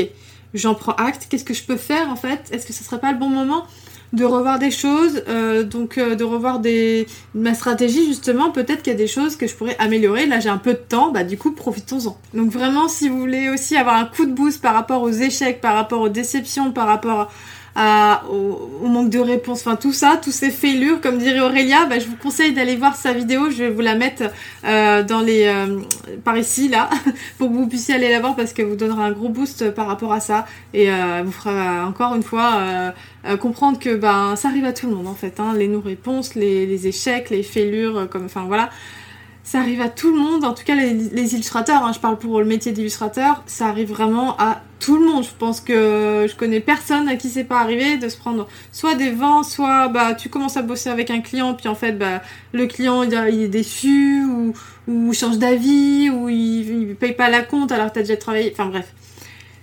j'en 0.53 0.75
prends 0.75 0.93
acte, 0.93 1.27
qu'est-ce 1.29 1.43
que 1.43 1.53
je 1.53 1.63
peux 1.63 1.77
faire 1.77 2.09
en 2.09 2.15
fait? 2.15 2.49
Est-ce 2.51 2.65
que 2.65 2.73
ce 2.73 2.83
serait 2.83 2.99
pas 2.99 3.11
le 3.11 3.17
bon 3.17 3.29
moment? 3.29 3.65
De 4.13 4.25
revoir 4.25 4.59
des 4.59 4.71
choses, 4.71 5.23
euh, 5.29 5.63
donc 5.63 5.97
euh, 5.97 6.15
de 6.15 6.23
revoir 6.23 6.59
des 6.59 7.07
ma 7.33 7.53
stratégie 7.53 8.05
justement. 8.05 8.51
Peut-être 8.51 8.81
qu'il 8.81 8.91
y 8.91 8.95
a 8.95 8.99
des 8.99 9.07
choses 9.07 9.35
que 9.35 9.47
je 9.47 9.55
pourrais 9.55 9.77
améliorer. 9.79 10.25
Là, 10.25 10.39
j'ai 10.39 10.49
un 10.49 10.57
peu 10.57 10.73
de 10.73 10.79
temps, 10.79 11.11
bah 11.11 11.23
du 11.23 11.37
coup, 11.37 11.51
profitons-en. 11.51 12.17
Donc 12.33 12.51
vraiment, 12.51 12.87
si 12.87 13.07
vous 13.07 13.19
voulez 13.19 13.49
aussi 13.49 13.77
avoir 13.77 13.95
un 13.95 14.05
coup 14.05 14.25
de 14.25 14.33
boost 14.33 14.61
par 14.61 14.73
rapport 14.73 15.01
aux 15.01 15.11
échecs, 15.11 15.61
par 15.61 15.75
rapport 15.75 16.01
aux 16.01 16.09
déceptions, 16.09 16.71
par 16.71 16.87
rapport 16.87 17.31
au, 17.75 18.87
manque 18.87 19.09
de 19.09 19.19
réponse, 19.19 19.61
enfin 19.61 19.75
tout 19.75 19.93
ça, 19.93 20.19
tous 20.21 20.31
ces 20.31 20.51
fêlures, 20.51 20.99
comme 21.01 21.17
dirait 21.17 21.39
Aurélia, 21.39 21.85
bah, 21.85 21.99
je 21.99 22.07
vous 22.07 22.17
conseille 22.17 22.53
d'aller 22.53 22.75
voir 22.75 22.95
sa 22.95 23.13
vidéo, 23.13 23.49
je 23.49 23.63
vais 23.63 23.69
vous 23.69 23.81
la 23.81 23.95
mettre 23.95 24.23
euh, 24.65 25.03
dans 25.03 25.21
les 25.21 25.45
euh, 25.45 25.79
par 26.23 26.37
ici 26.37 26.67
là, 26.67 26.89
pour 27.37 27.49
que 27.49 27.53
vous 27.53 27.67
puissiez 27.67 27.95
aller 27.95 28.09
la 28.09 28.19
voir 28.19 28.35
parce 28.35 28.53
que 28.53 28.61
vous 28.61 28.75
donnera 28.75 29.05
un 29.05 29.11
gros 29.11 29.29
boost 29.29 29.71
par 29.71 29.87
rapport 29.87 30.13
à 30.13 30.19
ça. 30.19 30.45
Et 30.73 30.91
euh, 30.91 31.21
vous 31.23 31.31
fera 31.31 31.85
encore 31.85 32.15
une 32.15 32.23
fois 32.23 32.93
comprendre 33.39 33.77
que 33.77 33.95
ben 33.95 34.35
ça 34.35 34.47
arrive 34.47 34.65
à 34.65 34.73
tout 34.73 34.87
le 34.87 34.95
monde 34.95 35.07
en 35.07 35.13
fait, 35.13 35.39
hein, 35.39 35.53
les 35.55 35.67
non-réponses, 35.67 36.35
les, 36.35 36.65
les, 36.65 36.87
échecs, 36.87 37.29
les 37.29 37.43
fêlures, 37.43 38.07
comme 38.09 38.25
enfin 38.25 38.45
voilà 38.47 38.69
ça 39.43 39.59
arrive 39.59 39.81
à 39.81 39.89
tout 39.89 40.13
le 40.13 40.19
monde, 40.19 40.45
en 40.45 40.53
tout 40.53 40.63
cas 40.63 40.75
les, 40.75 41.33
illustrateurs, 41.33 41.83
hein, 41.83 41.91
je 41.93 41.99
parle 41.99 42.17
pour 42.17 42.39
le 42.39 42.45
métier 42.45 42.71
d'illustrateur, 42.71 43.43
ça 43.47 43.67
arrive 43.67 43.89
vraiment 43.89 44.37
à 44.37 44.61
tout 44.79 44.97
le 44.97 45.05
monde. 45.05 45.23
Je 45.23 45.29
pense 45.37 45.61
que 45.61 46.27
je 46.29 46.35
connais 46.35 46.59
personne 46.59 47.07
à 47.09 47.15
qui 47.15 47.29
c'est 47.29 47.43
pas 47.43 47.59
arrivé 47.59 47.97
de 47.97 48.07
se 48.07 48.17
prendre 48.17 48.47
soit 48.71 48.95
des 48.95 49.09
vents, 49.09 49.43
soit 49.43 49.87
bah 49.87 50.13
tu 50.13 50.29
commences 50.29 50.57
à 50.57 50.61
bosser 50.61 50.89
avec 50.89 51.09
un 51.09 51.21
client, 51.21 51.53
puis 51.53 51.67
en 51.67 51.75
fait 51.75 51.93
bah 51.93 52.21
le 52.53 52.67
client 52.67 53.03
il, 53.03 53.13
est 53.13 53.47
déçu 53.47 54.23
ou, 54.25 54.53
ou 54.87 55.13
change 55.13 55.37
d'avis 55.37 56.09
ou 56.09 56.29
il, 56.29 56.89
il, 56.89 56.95
paye 56.95 57.13
pas 57.13 57.29
la 57.29 57.41
compte 57.41 57.71
alors 57.71 57.87
que 57.89 57.95
t'as 57.95 58.01
déjà 58.01 58.17
travaillé. 58.17 58.51
Enfin 58.53 58.67
bref, 58.67 58.93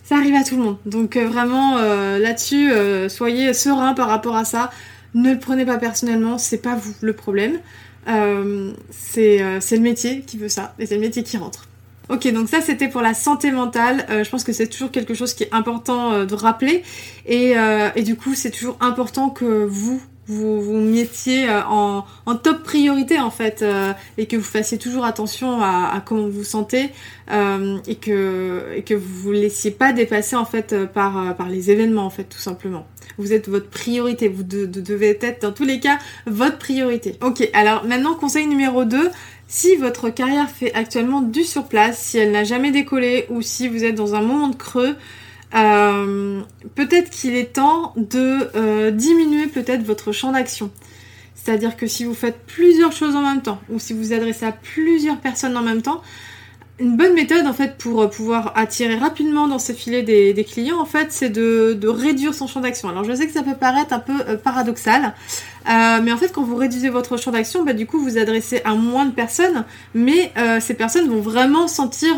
ça 0.08 0.16
arrive 0.16 0.34
à 0.36 0.42
tout 0.42 0.56
le 0.56 0.62
monde. 0.62 0.78
Donc 0.86 1.16
euh, 1.16 1.26
vraiment 1.26 1.76
euh, 1.76 2.18
là-dessus, 2.18 2.72
euh, 2.72 3.10
soyez 3.10 3.52
serein 3.52 3.92
par 3.92 4.08
rapport 4.08 4.36
à 4.36 4.46
ça. 4.46 4.70
Ne 5.12 5.32
le 5.32 5.38
prenez 5.38 5.66
pas 5.66 5.76
personnellement, 5.76 6.38
c'est 6.38 6.62
pas 6.62 6.76
vous 6.76 6.94
le 7.02 7.12
problème. 7.12 7.58
Euh, 8.06 8.72
euh, 9.18 9.58
c'est 9.60 9.76
le 9.76 9.82
métier 9.82 10.20
qui 10.22 10.38
veut 10.38 10.48
ça, 10.48 10.74
et 10.78 10.86
c'est 10.86 10.94
le 10.94 11.00
métier 11.00 11.22
qui 11.22 11.36
rentre. 11.36 11.66
Ok, 12.08 12.26
donc 12.32 12.48
ça 12.48 12.62
c'était 12.62 12.88
pour 12.88 13.02
la 13.02 13.12
santé 13.12 13.50
mentale. 13.50 14.06
Euh, 14.08 14.24
je 14.24 14.30
pense 14.30 14.44
que 14.44 14.52
c'est 14.52 14.68
toujours 14.68 14.90
quelque 14.90 15.12
chose 15.12 15.34
qui 15.34 15.42
est 15.44 15.52
important 15.52 16.24
de 16.24 16.34
rappeler. 16.34 16.82
Et, 17.26 17.54
et 17.96 18.02
du 18.02 18.16
coup, 18.16 18.34
c'est 18.34 18.50
toujours 18.50 18.78
important 18.80 19.28
que 19.28 19.64
vous, 19.64 20.00
vous, 20.28 20.60
vous 20.60 20.76
mettiez 20.76 21.48
en, 21.50 22.04
en, 22.26 22.34
top 22.36 22.62
priorité 22.62 23.18
en 23.18 23.30
fait. 23.30 23.64
et 24.16 24.26
que 24.26 24.36
vous 24.36 24.42
fassiez 24.42 24.78
toujours 24.78 25.04
attention 25.04 25.60
à, 25.60 25.90
à 25.94 26.00
comment 26.00 26.26
vous 26.26 26.38
vous 26.38 26.44
sentez. 26.44 26.90
et, 27.30 27.94
que, 27.96 28.62
et 28.74 28.82
que 28.82 28.94
vous 28.94 29.22
vous 29.22 29.32
laissiez 29.32 29.70
pas 29.70 29.92
dépasser 29.92 30.36
en 30.36 30.44
fait 30.44 30.74
par, 30.86 31.36
par 31.36 31.48
les 31.48 31.70
événements 31.70 32.06
en 32.06 32.10
fait, 32.10 32.24
tout 32.24 32.38
simplement. 32.38 32.86
Vous 33.18 33.32
êtes 33.32 33.48
votre 33.48 33.68
priorité. 33.68 34.28
Vous 34.28 34.44
devez 34.44 35.18
être 35.20 35.42
dans 35.42 35.52
tous 35.52 35.64
les 35.64 35.80
cas 35.80 35.98
votre 36.26 36.58
priorité. 36.58 37.16
Ok, 37.22 37.48
alors 37.52 37.84
maintenant 37.84 38.14
conseil 38.14 38.46
numéro 38.46 38.84
2. 38.84 39.10
Si 39.50 39.76
votre 39.76 40.10
carrière 40.10 40.50
fait 40.50 40.74
actuellement 40.74 41.22
du 41.22 41.42
surplace, 41.42 41.98
si 41.98 42.18
elle 42.18 42.32
n'a 42.32 42.44
jamais 42.44 42.70
décollé 42.70 43.26
ou 43.30 43.40
si 43.40 43.66
vous 43.66 43.82
êtes 43.82 43.94
dans 43.94 44.14
un 44.14 44.20
moment 44.20 44.48
de 44.48 44.56
creux, 44.56 44.94
euh, 45.54 46.40
peut-être 46.74 47.10
qu'il 47.10 47.34
est 47.34 47.54
temps 47.54 47.94
de 47.96 48.50
euh, 48.54 48.90
diminuer 48.90 49.46
peut-être 49.46 49.82
votre 49.82 50.12
champ 50.12 50.32
d'action. 50.32 50.70
C'est-à-dire 51.34 51.76
que 51.76 51.86
si 51.86 52.04
vous 52.04 52.14
faites 52.14 52.38
plusieurs 52.46 52.92
choses 52.92 53.16
en 53.16 53.22
même 53.22 53.40
temps 53.40 53.60
ou 53.70 53.78
si 53.78 53.94
vous 53.94 54.12
adressez 54.12 54.44
à 54.44 54.52
plusieurs 54.52 55.18
personnes 55.18 55.56
en 55.56 55.62
même 55.62 55.80
temps, 55.80 56.02
une 56.80 56.96
bonne 56.96 57.14
méthode 57.14 57.46
en 57.46 57.54
fait 57.54 57.76
pour 57.78 58.02
euh, 58.02 58.08
pouvoir 58.08 58.52
attirer 58.56 58.96
rapidement 58.96 59.48
dans 59.48 59.58
ses 59.58 59.72
filets 59.72 60.02
des, 60.02 60.44
clients 60.44 60.78
en 60.78 60.84
fait 60.84 61.08
c'est 61.10 61.30
de, 61.30 61.88
réduire 61.88 62.34
son 62.34 62.46
champ 62.46 62.60
d'action. 62.60 62.90
Alors 62.90 63.04
je 63.04 63.14
sais 63.14 63.26
que 63.26 63.32
ça 63.32 63.42
peut 63.42 63.56
paraître 63.56 63.94
un 63.94 64.00
peu 64.00 64.36
paradoxal, 64.36 65.14
mais 65.66 66.12
en 66.12 66.16
fait 66.18 66.30
quand 66.30 66.42
vous 66.42 66.56
réduisez 66.56 66.90
votre 66.90 67.16
champ 67.16 67.30
d'action, 67.30 67.64
bah, 67.64 67.72
du 67.72 67.86
coup 67.86 67.98
vous 67.98 68.18
adressez 68.18 68.60
à 68.64 68.74
moins 68.74 69.06
de 69.06 69.12
personnes, 69.12 69.64
mais 69.94 70.32
ces 70.60 70.74
personnes 70.74 71.08
vont 71.08 71.20
vraiment 71.20 71.66
sentir 71.66 72.14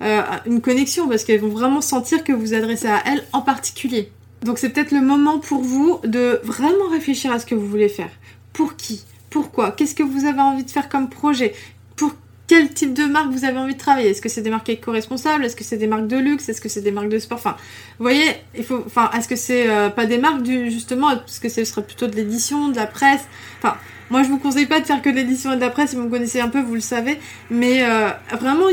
une 0.00 0.60
connexion 0.60 1.08
parce 1.08 1.24
qu'elles 1.24 1.40
vont 1.40 1.48
vraiment 1.48 1.80
sentir 1.80 2.24
que 2.24 2.32
vous 2.32 2.54
adressez 2.54 2.88
à 2.88 3.02
elles 3.06 3.24
en 3.32 3.42
particulier. 3.42 4.10
Donc 4.42 4.58
c'est 4.58 4.68
peut-être 4.68 4.92
le 4.92 5.00
moment 5.00 5.38
pour 5.38 5.62
vous 5.62 5.98
de 6.04 6.40
vraiment 6.44 6.88
réfléchir 6.90 7.32
à 7.32 7.38
ce 7.38 7.46
que 7.46 7.54
vous 7.54 7.66
voulez 7.66 7.88
faire. 7.88 8.10
Pour 8.52 8.76
qui? 8.76 9.02
Pourquoi? 9.30 9.72
Qu'est-ce 9.72 9.94
que 9.94 10.02
vous 10.02 10.24
avez 10.24 10.40
envie 10.40 10.64
de 10.64 10.70
faire 10.70 10.88
comme 10.88 11.08
projet? 11.08 11.54
Pour 11.96 12.12
quel 12.46 12.72
type 12.72 12.94
de 12.94 13.04
marque 13.04 13.32
vous 13.32 13.44
avez 13.44 13.58
envie 13.58 13.74
de 13.74 13.78
travailler? 13.78 14.10
Est-ce 14.10 14.22
que 14.22 14.28
c'est 14.28 14.42
des 14.42 14.50
marques 14.50 14.68
éco-responsables? 14.68 15.44
Est-ce 15.44 15.56
que 15.56 15.64
c'est 15.64 15.78
des 15.78 15.88
marques 15.88 16.06
de 16.06 16.16
luxe? 16.16 16.48
Est-ce 16.48 16.60
que 16.60 16.68
c'est 16.68 16.80
des 16.80 16.92
marques 16.92 17.08
de 17.08 17.18
sport? 17.18 17.38
Enfin, 17.38 17.56
vous 17.98 18.04
voyez, 18.04 18.24
il 18.56 18.64
faut, 18.64 18.82
enfin, 18.86 19.10
est-ce 19.16 19.26
que 19.26 19.36
c'est 19.36 19.68
euh, 19.68 19.88
pas 19.88 20.06
des 20.06 20.18
marques 20.18 20.42
du 20.42 20.70
justement 20.70 21.10
Est-ce 21.10 21.40
que 21.40 21.48
ce 21.48 21.64
serait 21.64 21.82
plutôt 21.82 22.06
de 22.06 22.14
l'édition, 22.14 22.68
de 22.68 22.76
la 22.76 22.86
presse? 22.86 23.22
Enfin, 23.58 23.76
moi, 24.10 24.22
je 24.22 24.28
vous 24.28 24.38
conseille 24.38 24.66
pas 24.66 24.80
de 24.80 24.86
faire 24.86 25.02
que 25.02 25.08
l'édition 25.08 25.52
et 25.52 25.58
la. 25.58 25.86
Si 25.86 25.96
vous 25.96 26.02
me 26.02 26.10
connaissez 26.10 26.40
un 26.40 26.48
peu, 26.48 26.60
vous 26.60 26.74
le 26.74 26.80
savez. 26.80 27.18
Mais 27.50 27.82
euh, 27.82 28.08
vraiment, 28.38 28.66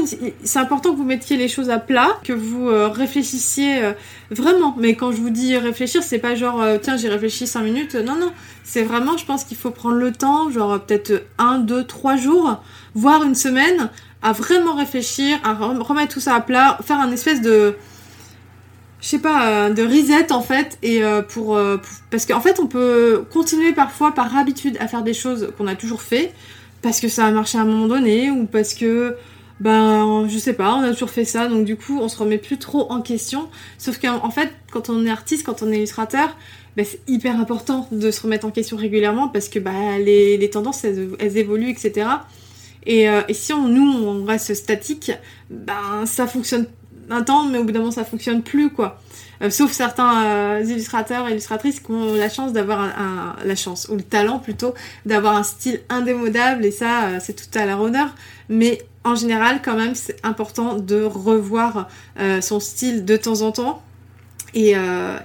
c'est 0.43 0.59
important 0.59 0.91
que 0.91 0.97
vous 0.97 1.03
mettiez 1.03 1.37
les 1.37 1.47
choses 1.47 1.69
à 1.69 1.79
plat, 1.79 2.19
que 2.23 2.33
vous 2.33 2.69
euh, 2.69 2.87
réfléchissiez 2.87 3.81
vraiment. 4.29 4.75
Mais 4.79 4.95
quand 4.95 5.11
je 5.11 5.17
vous 5.17 5.29
dis 5.29 5.57
réfléchir, 5.57 6.03
c'est 6.03 6.19
pas 6.19 6.35
genre 6.35 6.63
tiens, 6.81 6.97
j'ai 6.97 7.09
réfléchi 7.09 7.47
cinq 7.47 7.63
minutes. 7.63 7.95
Non, 7.95 8.15
non. 8.15 8.31
C'est 8.63 8.83
vraiment, 8.83 9.17
je 9.17 9.25
pense 9.25 9.43
qu'il 9.43 9.57
faut 9.57 9.71
prendre 9.71 9.95
le 9.95 10.11
temps, 10.11 10.49
genre 10.49 10.79
peut-être 10.79 11.23
un, 11.37 11.59
deux, 11.59 11.83
trois 11.83 12.15
jours 12.15 12.61
voire 12.95 13.23
une 13.23 13.35
semaine, 13.35 13.89
à 14.21 14.31
vraiment 14.31 14.75
réfléchir, 14.75 15.37
à 15.43 15.53
remettre 15.53 16.13
tout 16.13 16.19
ça 16.19 16.35
à 16.35 16.41
plat, 16.41 16.77
faire 16.83 16.99
un 16.99 17.11
espèce 17.11 17.41
de 17.41 17.75
je 19.03 19.09
sais 19.09 19.19
pas, 19.19 19.67
euh, 19.67 19.73
de 19.73 19.83
reset 19.83 20.31
en 20.31 20.41
fait, 20.41 20.77
et 20.81 21.03
euh, 21.03 21.21
pour, 21.21 21.57
euh, 21.57 21.75
parce 22.09 22.25
qu'en 22.25 22.39
fait 22.39 22.57
on 22.61 22.67
peut 22.67 23.25
continuer 23.33 23.73
parfois 23.73 24.13
par 24.13 24.37
habitude 24.37 24.77
à 24.79 24.87
faire 24.87 25.03
des 25.03 25.13
choses 25.13 25.51
qu'on 25.57 25.67
a 25.67 25.75
toujours 25.75 26.01
fait, 26.01 26.31
parce 26.81 27.01
que 27.01 27.09
ça 27.09 27.25
a 27.25 27.31
marché 27.31 27.57
à 27.57 27.61
un 27.61 27.65
moment 27.65 27.87
donné, 27.87 28.31
ou 28.31 28.45
parce 28.45 28.73
que 28.73 29.17
ben 29.59 30.25
je 30.29 30.37
sais 30.37 30.53
pas, 30.53 30.73
on 30.75 30.83
a 30.83 30.93
toujours 30.93 31.09
fait 31.09 31.25
ça, 31.25 31.49
donc 31.49 31.65
du 31.65 31.75
coup 31.75 31.99
on 31.99 32.07
se 32.07 32.17
remet 32.17 32.37
plus 32.37 32.57
trop 32.57 32.89
en 32.93 33.01
question. 33.01 33.49
Sauf 33.77 33.99
qu'en 33.99 34.31
fait, 34.31 34.49
quand 34.71 34.89
on 34.89 35.05
est 35.05 35.11
artiste, 35.11 35.45
quand 35.45 35.61
on 35.63 35.71
est 35.73 35.77
illustrateur, 35.77 36.37
ben, 36.77 36.85
c'est 36.85 37.01
hyper 37.05 37.37
important 37.37 37.89
de 37.91 38.09
se 38.09 38.21
remettre 38.21 38.47
en 38.47 38.51
question 38.51 38.77
régulièrement 38.77 39.27
parce 39.27 39.49
que 39.49 39.59
bah, 39.59 39.99
les, 39.99 40.49
tendances 40.49 40.85
elles, 40.85 41.37
évoluent, 41.37 41.69
etc. 41.69 42.07
Et, 42.85 43.07
si 43.33 43.51
on, 43.51 43.67
nous, 43.67 44.05
on 44.05 44.23
reste 44.23 44.53
statique, 44.53 45.11
ben 45.49 46.05
ça 46.05 46.25
fonctionne 46.25 46.67
un 47.09 47.23
temps, 47.23 47.45
mais 47.45 47.57
au 47.57 47.63
bout 47.63 47.71
d'un 47.71 47.79
moment, 47.79 47.91
ça 47.91 48.05
fonctionne 48.05 48.41
plus, 48.41 48.69
quoi. 48.69 48.99
Euh, 49.41 49.49
sauf 49.49 49.71
certains 49.71 50.25
euh, 50.25 50.63
illustrateurs 50.65 51.27
et 51.27 51.31
illustratrices 51.31 51.79
qui 51.79 51.91
ont 51.91 52.13
la 52.13 52.29
chance 52.29 52.53
d'avoir 52.53 52.81
un, 52.81 53.35
la 53.43 53.55
chance, 53.55 53.87
ou 53.89 53.95
le 53.95 54.03
talent 54.03 54.39
plutôt, 54.39 54.73
d'avoir 55.05 55.35
un 55.35 55.43
style 55.43 55.81
indémodable, 55.89 56.65
et 56.65 56.71
ça, 56.71 57.19
c'est 57.19 57.33
tout 57.33 57.57
à 57.57 57.65
leur 57.65 57.81
honneur. 57.81 58.15
Mais 58.49 58.81
en 59.03 59.15
général, 59.15 59.61
quand 59.63 59.75
même, 59.75 59.95
c'est 59.95 60.23
important 60.23 60.75
de 60.75 61.01
revoir 61.03 61.89
son 62.41 62.59
style 62.59 63.05
de 63.05 63.17
temps 63.17 63.41
en 63.41 63.51
temps. 63.51 63.81
Et, 64.53 64.75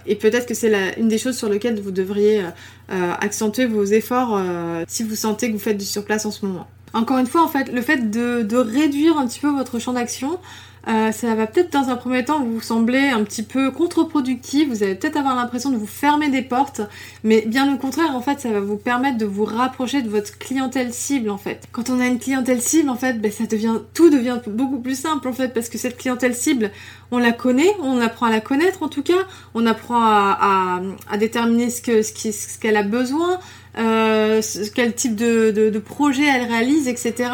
et 0.07 0.15
peut-être 0.17 0.47
que 0.47 0.55
c'est 0.55 0.99
une 0.99 1.09
des 1.09 1.19
choses 1.19 1.37
sur 1.37 1.49
lesquelles 1.49 1.81
vous 1.81 1.91
devriez 1.91 2.43
accentuer 2.89 3.67
vos 3.67 3.85
efforts 3.85 4.41
si 4.89 5.03
vous 5.03 5.15
sentez 5.15 5.49
que 5.49 5.53
vous 5.53 5.63
faites 5.63 5.79
du 5.79 5.85
surplace 5.85 6.27
en 6.27 6.31
ce 6.31 6.45
moment. 6.47 6.67
Encore 6.95 7.19
une 7.19 7.27
fois, 7.27 7.43
en 7.43 7.49
fait, 7.49 7.71
le 7.71 7.83
fait 7.83 8.11
de, 8.11 8.57
réduire 8.57 9.19
un 9.19 9.27
petit 9.27 9.41
peu 9.41 9.51
votre 9.51 9.79
champ 9.79 9.93
d'action, 9.93 10.39
euh, 10.87 11.13
ça 11.13 11.35
va 11.35 11.47
peut-être 11.47 11.73
dans 11.73 11.89
un 11.89 11.97
premier 11.97 12.25
temps 12.25 12.43
vous 12.43 12.61
sembler 12.61 13.09
un 13.09 13.25
petit 13.25 13.43
peu 13.43 13.71
contre-productif, 13.71 14.69
vous 14.69 14.83
allez 14.83 14.95
peut-être 14.95 15.17
avoir 15.17 15.35
l'impression 15.35 15.71
de 15.71 15.77
vous 15.77 15.87
fermer 15.87 16.29
des 16.29 16.43
portes, 16.43 16.81
mais 17.25 17.45
bien 17.47 17.73
au 17.75 17.77
contraire, 17.77 18.15
en 18.15 18.21
fait, 18.21 18.41
ça 18.41 18.51
va 18.51 18.61
vous 18.61 18.77
permettre 18.77 19.19
de 19.19 19.27
vous 19.27 19.45
rapprocher 19.45 20.03
de 20.03 20.09
votre 20.09 20.39
clientèle 20.39 20.93
cible, 20.93 21.31
en 21.31 21.39
fait. 21.39 21.65
Quand 21.73 21.91
on 21.91 22.01
a 22.01 22.07
une 22.07 22.19
clientèle 22.19 22.63
cible, 22.63 22.89
en 22.91 22.97
fait, 22.97 23.21
ben, 23.21 23.31
ça 23.33 23.45
devient, 23.47 23.81
tout 23.93 24.11
devient 24.11 24.39
beaucoup 24.47 24.79
plus 24.79 24.99
simple, 24.99 25.29
en 25.29 25.33
fait, 25.33 25.53
parce 25.53 25.69
que 25.69 25.79
cette 25.79 25.97
clientèle 25.97 26.35
cible, 26.35 26.71
on 27.11 27.19
la 27.19 27.33
connaît, 27.33 27.75
on 27.83 28.01
apprend 28.01 28.27
à 28.27 28.31
la 28.31 28.41
connaître, 28.41 28.83
en 28.83 28.89
tout 28.89 29.03
cas, 29.03 29.27
on 29.55 29.67
apprend 29.67 30.01
à, 30.01 30.81
déterminer 31.19 31.71
ce 31.71 32.03
ce 32.03 32.59
qu'elle 32.59 32.77
a 32.77 32.83
besoin, 32.83 33.39
euh, 33.77 34.41
quel 34.75 34.95
type 34.95 35.15
de, 35.15 35.51
de, 35.51 35.79
projet 35.79 36.25
elle 36.25 36.49
réalise, 36.49 36.89
etc. 36.89 37.31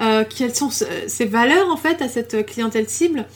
Euh, 0.00 0.24
quelles 0.28 0.54
sont 0.54 0.70
ses 0.70 1.24
valeurs 1.24 1.68
en 1.70 1.76
fait 1.76 2.02
à 2.02 2.08
cette 2.08 2.46
clientèle 2.46 2.88
cible. 2.88 3.26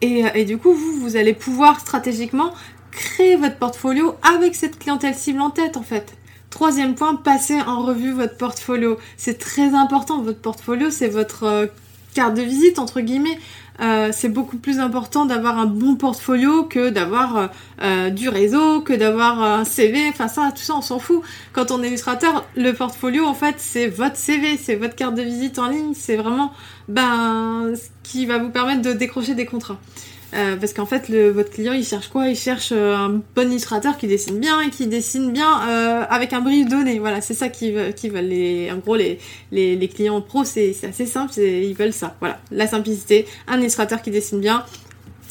Et, 0.00 0.24
et, 0.34 0.44
du 0.44 0.58
coup, 0.58 0.72
vous, 0.72 0.98
vous 0.98 1.16
allez 1.16 1.32
pouvoir 1.32 1.78
stratégiquement 1.78 2.52
créer 2.90 3.36
votre 3.36 3.56
portfolio 3.56 4.16
avec 4.22 4.54
cette 4.54 4.78
clientèle 4.78 5.14
cible 5.14 5.40
en 5.40 5.50
tête 5.50 5.76
en 5.76 5.82
fait. 5.82 6.14
Troisième 6.50 6.94
point, 6.94 7.14
passer 7.14 7.58
en 7.62 7.82
revue 7.82 8.12
votre 8.12 8.36
portfolio. 8.36 8.98
C'est 9.16 9.38
très 9.38 9.74
important, 9.74 10.20
votre 10.20 10.40
portfolio, 10.40 10.90
c'est 10.90 11.08
votre 11.08 11.44
euh, 11.44 11.66
carte 12.14 12.34
de 12.34 12.42
visite 12.42 12.78
entre 12.78 13.00
guillemets. 13.00 13.38
Euh, 13.80 14.10
c'est 14.12 14.28
beaucoup 14.28 14.58
plus 14.58 14.78
important 14.78 15.24
d'avoir 15.24 15.58
un 15.58 15.66
bon 15.66 15.96
portfolio 15.96 16.64
que 16.64 16.90
d'avoir 16.90 17.36
euh, 17.36 17.46
euh, 17.82 18.10
du 18.10 18.28
réseau, 18.28 18.80
que 18.80 18.92
d'avoir 18.92 19.42
un 19.42 19.64
CV. 19.64 20.08
Enfin 20.08 20.28
ça, 20.28 20.52
tout 20.54 20.62
ça, 20.62 20.74
on 20.76 20.82
s'en 20.82 20.98
fout. 20.98 21.22
Quand 21.52 21.70
on 21.70 21.82
est 21.82 21.88
illustrateur, 21.88 22.44
le 22.54 22.72
portfolio, 22.72 23.24
en 23.24 23.34
fait, 23.34 23.56
c'est 23.58 23.88
votre 23.88 24.16
CV, 24.16 24.58
c'est 24.58 24.76
votre 24.76 24.94
carte 24.94 25.14
de 25.14 25.22
visite 25.22 25.58
en 25.58 25.68
ligne, 25.68 25.94
c'est 25.94 26.16
vraiment 26.16 26.52
ben 26.88 27.72
ce 27.74 27.88
qui 28.02 28.26
va 28.26 28.38
vous 28.38 28.50
permettre 28.50 28.82
de 28.82 28.92
décrocher 28.92 29.34
des 29.34 29.46
contrats. 29.46 29.78
Euh, 30.34 30.56
parce 30.56 30.72
qu'en 30.72 30.86
fait, 30.86 31.10
votre 31.10 31.50
client, 31.50 31.74
il 31.74 31.84
cherche 31.84 32.08
quoi? 32.08 32.28
Il 32.28 32.36
cherche 32.36 32.72
euh, 32.72 32.96
un 32.96 33.20
bon 33.34 33.50
illustrateur 33.50 33.98
qui 33.98 34.06
dessine 34.06 34.38
bien 34.38 34.60
et 34.62 34.70
qui 34.70 34.86
dessine 34.86 35.30
bien 35.30 35.68
euh, 35.68 36.04
avec 36.08 36.32
un 36.32 36.40
brief 36.40 36.68
donné. 36.68 36.98
Voilà, 36.98 37.20
c'est 37.20 37.34
ça 37.34 37.48
qu'ils 37.48 37.74
veulent. 37.74 37.92
Veulent 37.92 38.72
en 38.72 38.78
gros, 38.78 38.96
les, 38.96 39.90
clients 39.94 40.20
pro, 40.22 40.44
c'est 40.44 40.74
assez 40.84 41.06
simple, 41.06 41.38
ils 41.38 41.74
veulent 41.74 41.92
ça. 41.92 42.16
Voilà, 42.20 42.40
la 42.50 42.66
simplicité, 42.66 43.26
un 43.46 43.58
illustrateur 43.58 44.00
qui 44.00 44.10
dessine 44.10 44.40
bien 44.40 44.64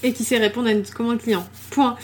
et 0.03 0.13
qui 0.13 0.23
sait 0.23 0.37
répondre 0.37 0.67
à 0.67 0.71
une 0.71 0.83
commande 0.83 1.19
client. 1.19 1.45
Point. 1.71 1.95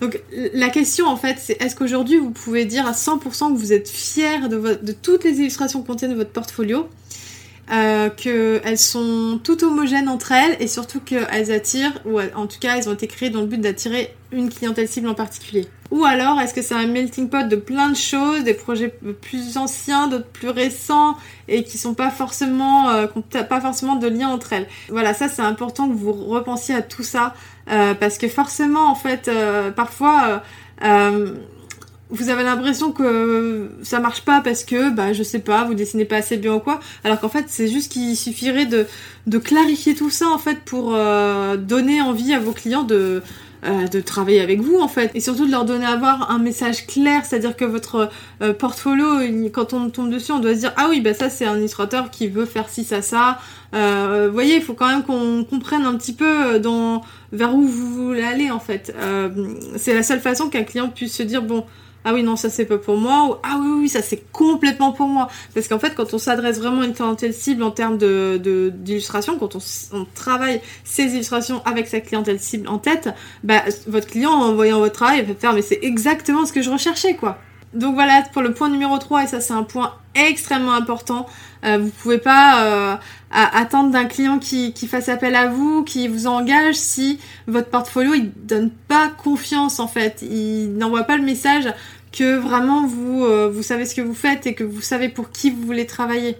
Donc 0.00 0.20
la 0.52 0.68
question 0.68 1.06
en 1.06 1.16
fait, 1.16 1.36
c'est 1.40 1.60
est-ce 1.62 1.74
qu'aujourd'hui 1.74 2.18
vous 2.18 2.30
pouvez 2.30 2.64
dire 2.64 2.86
à 2.86 2.92
100% 2.92 3.54
que 3.54 3.58
vous 3.58 3.72
êtes 3.72 3.88
fier 3.88 4.48
de, 4.48 4.78
de 4.82 4.92
toutes 4.92 5.24
les 5.24 5.38
illustrations 5.38 5.80
que 5.80 5.86
contiennent 5.86 6.14
votre 6.14 6.32
portfolio? 6.32 6.86
Euh, 7.72 8.10
qu'elles 8.10 8.78
sont 8.78 9.40
toutes 9.42 9.62
homogènes 9.62 10.08
entre 10.08 10.32
elles 10.32 10.56
et 10.60 10.68
surtout 10.68 11.00
qu'elles 11.00 11.52
attirent, 11.52 12.00
ou 12.04 12.20
en 12.20 12.46
tout 12.46 12.58
cas 12.60 12.76
elles 12.76 12.88
ont 12.88 12.94
été 12.94 13.06
créées 13.06 13.30
dans 13.30 13.40
le 13.40 13.46
but 13.46 13.60
d'attirer 13.60 14.14
une 14.32 14.48
clientèle 14.50 14.88
cible 14.88 15.08
en 15.08 15.14
particulier. 15.14 15.66
Ou 15.90 16.04
alors 16.04 16.40
est-ce 16.40 16.52
que 16.52 16.62
c'est 16.62 16.74
un 16.74 16.86
melting 16.86 17.28
pot 17.28 17.48
de 17.48 17.56
plein 17.56 17.90
de 17.90 17.96
choses, 17.96 18.42
des 18.44 18.54
projets 18.54 18.92
plus 19.20 19.56
anciens, 19.56 20.08
d'autres 20.08 20.28
plus 20.28 20.48
récents 20.48 21.16
et 21.48 21.62
qui 21.64 21.78
sont 21.78 21.94
pas 21.94 22.10
forcément, 22.10 22.90
euh, 22.90 23.06
pas 23.48 23.60
forcément 23.60 23.96
de 23.96 24.08
lien 24.08 24.28
entre 24.28 24.52
elles? 24.52 24.66
Voilà, 24.88 25.14
ça 25.14 25.28
c'est 25.28 25.42
important 25.42 25.88
que 25.88 25.94
vous 25.94 26.12
repensiez 26.12 26.74
à 26.74 26.82
tout 26.82 27.04
ça 27.04 27.34
euh, 27.70 27.94
parce 27.94 28.18
que 28.18 28.28
forcément 28.28 28.90
en 28.90 28.94
fait 28.94 29.28
euh, 29.28 29.70
parfois 29.70 30.42
euh, 30.84 31.34
vous 32.10 32.28
avez 32.28 32.44
l'impression 32.44 32.92
que 32.92 33.68
ça 33.82 33.98
marche 33.98 34.22
pas 34.22 34.40
parce 34.40 34.62
que, 34.62 34.90
bah, 34.90 35.12
je 35.12 35.22
sais 35.22 35.40
pas, 35.40 35.64
vous 35.64 35.74
dessinez 35.74 36.04
pas 36.04 36.16
assez 36.16 36.36
bien 36.36 36.54
ou 36.54 36.60
quoi, 36.60 36.78
alors 37.02 37.18
qu'en 37.18 37.28
fait, 37.28 37.46
c'est 37.48 37.68
juste 37.68 37.90
qu'il 37.90 38.16
suffirait 38.16 38.66
de, 38.66 38.86
de 39.26 39.38
clarifier 39.38 39.94
tout 39.94 40.10
ça, 40.10 40.28
en 40.28 40.38
fait, 40.38 40.60
pour 40.64 40.94
euh, 40.94 41.56
donner 41.56 42.00
envie 42.00 42.32
à 42.32 42.38
vos 42.38 42.52
clients 42.52 42.84
de, 42.84 43.22
euh, 43.64 43.88
de 43.88 44.00
travailler 44.00 44.40
avec 44.40 44.60
vous, 44.60 44.78
en 44.78 44.86
fait. 44.86 45.10
Et 45.14 45.20
surtout 45.20 45.46
de 45.46 45.50
leur 45.50 45.64
donner 45.64 45.84
à 45.84 45.90
avoir 45.90 46.30
un 46.30 46.38
message 46.38 46.86
clair, 46.86 47.24
c'est-à-dire 47.24 47.56
que 47.56 47.64
votre 47.64 48.08
euh, 48.40 48.52
portfolio, 48.52 49.18
quand 49.52 49.72
on 49.72 49.90
tombe 49.90 50.10
dessus, 50.10 50.30
on 50.30 50.38
doit 50.38 50.54
se 50.54 50.60
dire, 50.60 50.72
ah 50.76 50.86
oui, 50.88 51.00
bah 51.00 51.12
ça, 51.12 51.28
c'est 51.28 51.44
un 51.44 51.58
illustrateur 51.58 52.12
qui 52.12 52.28
veut 52.28 52.46
faire 52.46 52.68
ci, 52.68 52.84
ça, 52.84 53.02
ça. 53.02 53.38
vous 53.72 54.32
voyez, 54.32 54.54
il 54.54 54.62
faut 54.62 54.74
quand 54.74 54.86
même 54.88 55.02
qu'on 55.02 55.42
comprenne 55.42 55.84
un 55.86 55.96
petit 55.96 56.12
peu 56.12 56.60
dans, 56.60 57.02
vers 57.32 57.52
où 57.52 57.62
vous 57.62 58.06
voulez 58.06 58.22
aller, 58.22 58.52
en 58.52 58.60
fait. 58.60 58.94
c'est 59.76 59.94
la 59.94 60.04
seule 60.04 60.20
façon 60.20 60.48
qu'un 60.50 60.62
client 60.62 60.88
puisse 60.88 61.16
se 61.16 61.24
dire, 61.24 61.42
bon, 61.42 61.64
ah 62.08 62.14
oui 62.14 62.22
non 62.22 62.36
ça 62.36 62.50
c'est 62.50 62.66
pas 62.66 62.78
pour 62.78 62.96
moi 62.96 63.24
ou 63.24 63.34
ah 63.42 63.58
oui 63.60 63.68
oui 63.80 63.88
ça 63.88 64.00
c'est 64.00 64.22
complètement 64.30 64.92
pour 64.92 65.08
moi. 65.08 65.28
Parce 65.54 65.66
qu'en 65.66 65.80
fait 65.80 65.92
quand 65.96 66.14
on 66.14 66.18
s'adresse 66.18 66.58
vraiment 66.58 66.82
à 66.82 66.84
une 66.86 66.94
clientèle 66.94 67.34
cible 67.34 67.64
en 67.64 67.72
termes 67.72 67.98
de 67.98 68.40
d'illustration 68.72 69.38
quand 69.38 69.56
on, 69.56 70.06
travaille 70.14 70.60
ses 70.84 71.14
illustrations 71.14 71.62
avec 71.64 71.88
sa 71.88 71.98
clientèle 71.98 72.38
cible 72.38 72.68
en 72.68 72.78
tête 72.78 73.08
bah 73.42 73.64
votre 73.88 74.06
client 74.06 74.30
en 74.30 74.54
voyant 74.54 74.78
votre 74.78 74.94
travail 74.94 75.24
va 75.24 75.34
faire 75.34 75.52
mais 75.52 75.62
c'est 75.62 75.80
exactement 75.82 76.46
ce 76.46 76.52
que 76.52 76.62
je 76.62 76.70
recherchais 76.70 77.16
quoi. 77.16 77.38
Donc 77.74 77.94
voilà 77.94 78.22
pour 78.32 78.42
le 78.42 78.54
point 78.54 78.68
numéro 78.68 78.96
3 78.96 79.24
et 79.24 79.26
ça 79.26 79.40
c'est 79.40 79.52
un 79.52 79.64
point 79.64 79.94
extrêmement 80.14 80.74
important 80.74 81.26
euh, 81.66 81.78
vous 81.78 81.90
pouvez 81.90 82.18
pas 82.18 82.64
euh, 82.64 82.96
attendre 83.30 83.90
d'un 83.90 84.04
client 84.04 84.38
qui, 84.38 84.72
fasse 84.86 85.08
appel 85.08 85.34
à 85.34 85.48
vous, 85.48 85.82
qui 85.82 86.06
vous 86.06 86.26
engage 86.26 86.76
si 86.76 87.18
votre 87.48 87.68
portfolio 87.68 88.14
il 88.14 88.30
donne 88.36 88.70
pas 88.70 89.08
confiance 89.08 89.80
en 89.80 89.88
fait, 89.88 90.22
il 90.22 90.74
n'envoie 90.74 91.04
pas 91.04 91.16
le 91.16 91.24
message 91.24 91.72
que 92.16 92.38
vraiment 92.38 92.86
vous, 92.86 93.24
euh, 93.24 93.50
vous 93.52 93.62
savez 93.62 93.84
ce 93.84 93.94
que 93.94 94.00
vous 94.00 94.14
faites 94.14 94.46
et 94.46 94.54
que 94.54 94.64
vous 94.64 94.80
savez 94.80 95.08
pour 95.08 95.30
qui 95.30 95.50
vous 95.50 95.62
voulez 95.62 95.86
travailler. 95.86 96.36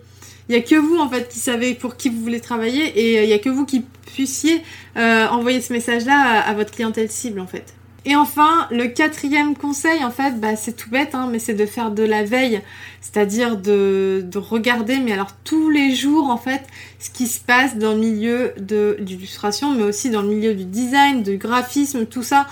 Il 0.48 0.54
y 0.54 0.58
a 0.58 0.62
que 0.62 0.76
vous 0.76 0.98
en 0.98 1.08
fait 1.08 1.28
qui 1.28 1.38
savez 1.38 1.74
pour 1.74 1.96
qui 1.96 2.08
vous 2.08 2.20
voulez 2.20 2.40
travailler 2.40 2.98
et 2.98 3.18
euh, 3.18 3.22
il 3.24 3.28
y 3.28 3.32
a 3.32 3.38
que 3.38 3.50
vous 3.50 3.66
qui 3.66 3.84
puissiez 4.06 4.62
euh, 4.96 5.26
envoyer 5.28 5.60
ce 5.60 5.72
message-là 5.72 6.40
à, 6.40 6.54
votre 6.54 6.70
clientèle 6.70 7.10
cible 7.10 7.40
en 7.40 7.46
fait. 7.46 7.74
Et 8.08 8.14
enfin, 8.14 8.68
le 8.70 8.86
quatrième 8.86 9.56
conseil, 9.56 10.04
en 10.04 10.12
fait, 10.12 10.38
bah, 10.40 10.54
c'est 10.54 10.76
tout 10.76 10.88
bête, 10.88 11.16
hein, 11.16 11.28
mais 11.30 11.40
c'est 11.40 11.54
de 11.54 11.66
faire 11.66 11.90
de 11.90 12.04
la 12.04 12.22
veille, 12.22 12.62
c'est-à-dire 13.00 13.56
de, 13.56 14.24
de, 14.24 14.38
regarder, 14.38 14.98
mais 14.98 15.10
alors 15.10 15.32
tous 15.42 15.70
les 15.70 15.92
jours, 15.92 16.30
en 16.30 16.36
fait, 16.36 16.62
ce 17.00 17.10
qui 17.10 17.26
se 17.26 17.40
passe 17.40 17.76
dans 17.76 17.94
le 17.94 17.98
milieu 17.98 18.52
de 18.60 18.96
l'illustration, 19.00 19.74
mais 19.74 19.82
aussi 19.82 20.10
dans 20.10 20.22
le 20.22 20.28
milieu 20.28 20.54
du 20.54 20.64
design, 20.64 21.24
du 21.24 21.36
graphisme, 21.36 22.06
tout 22.06 22.22
ça. 22.22 22.46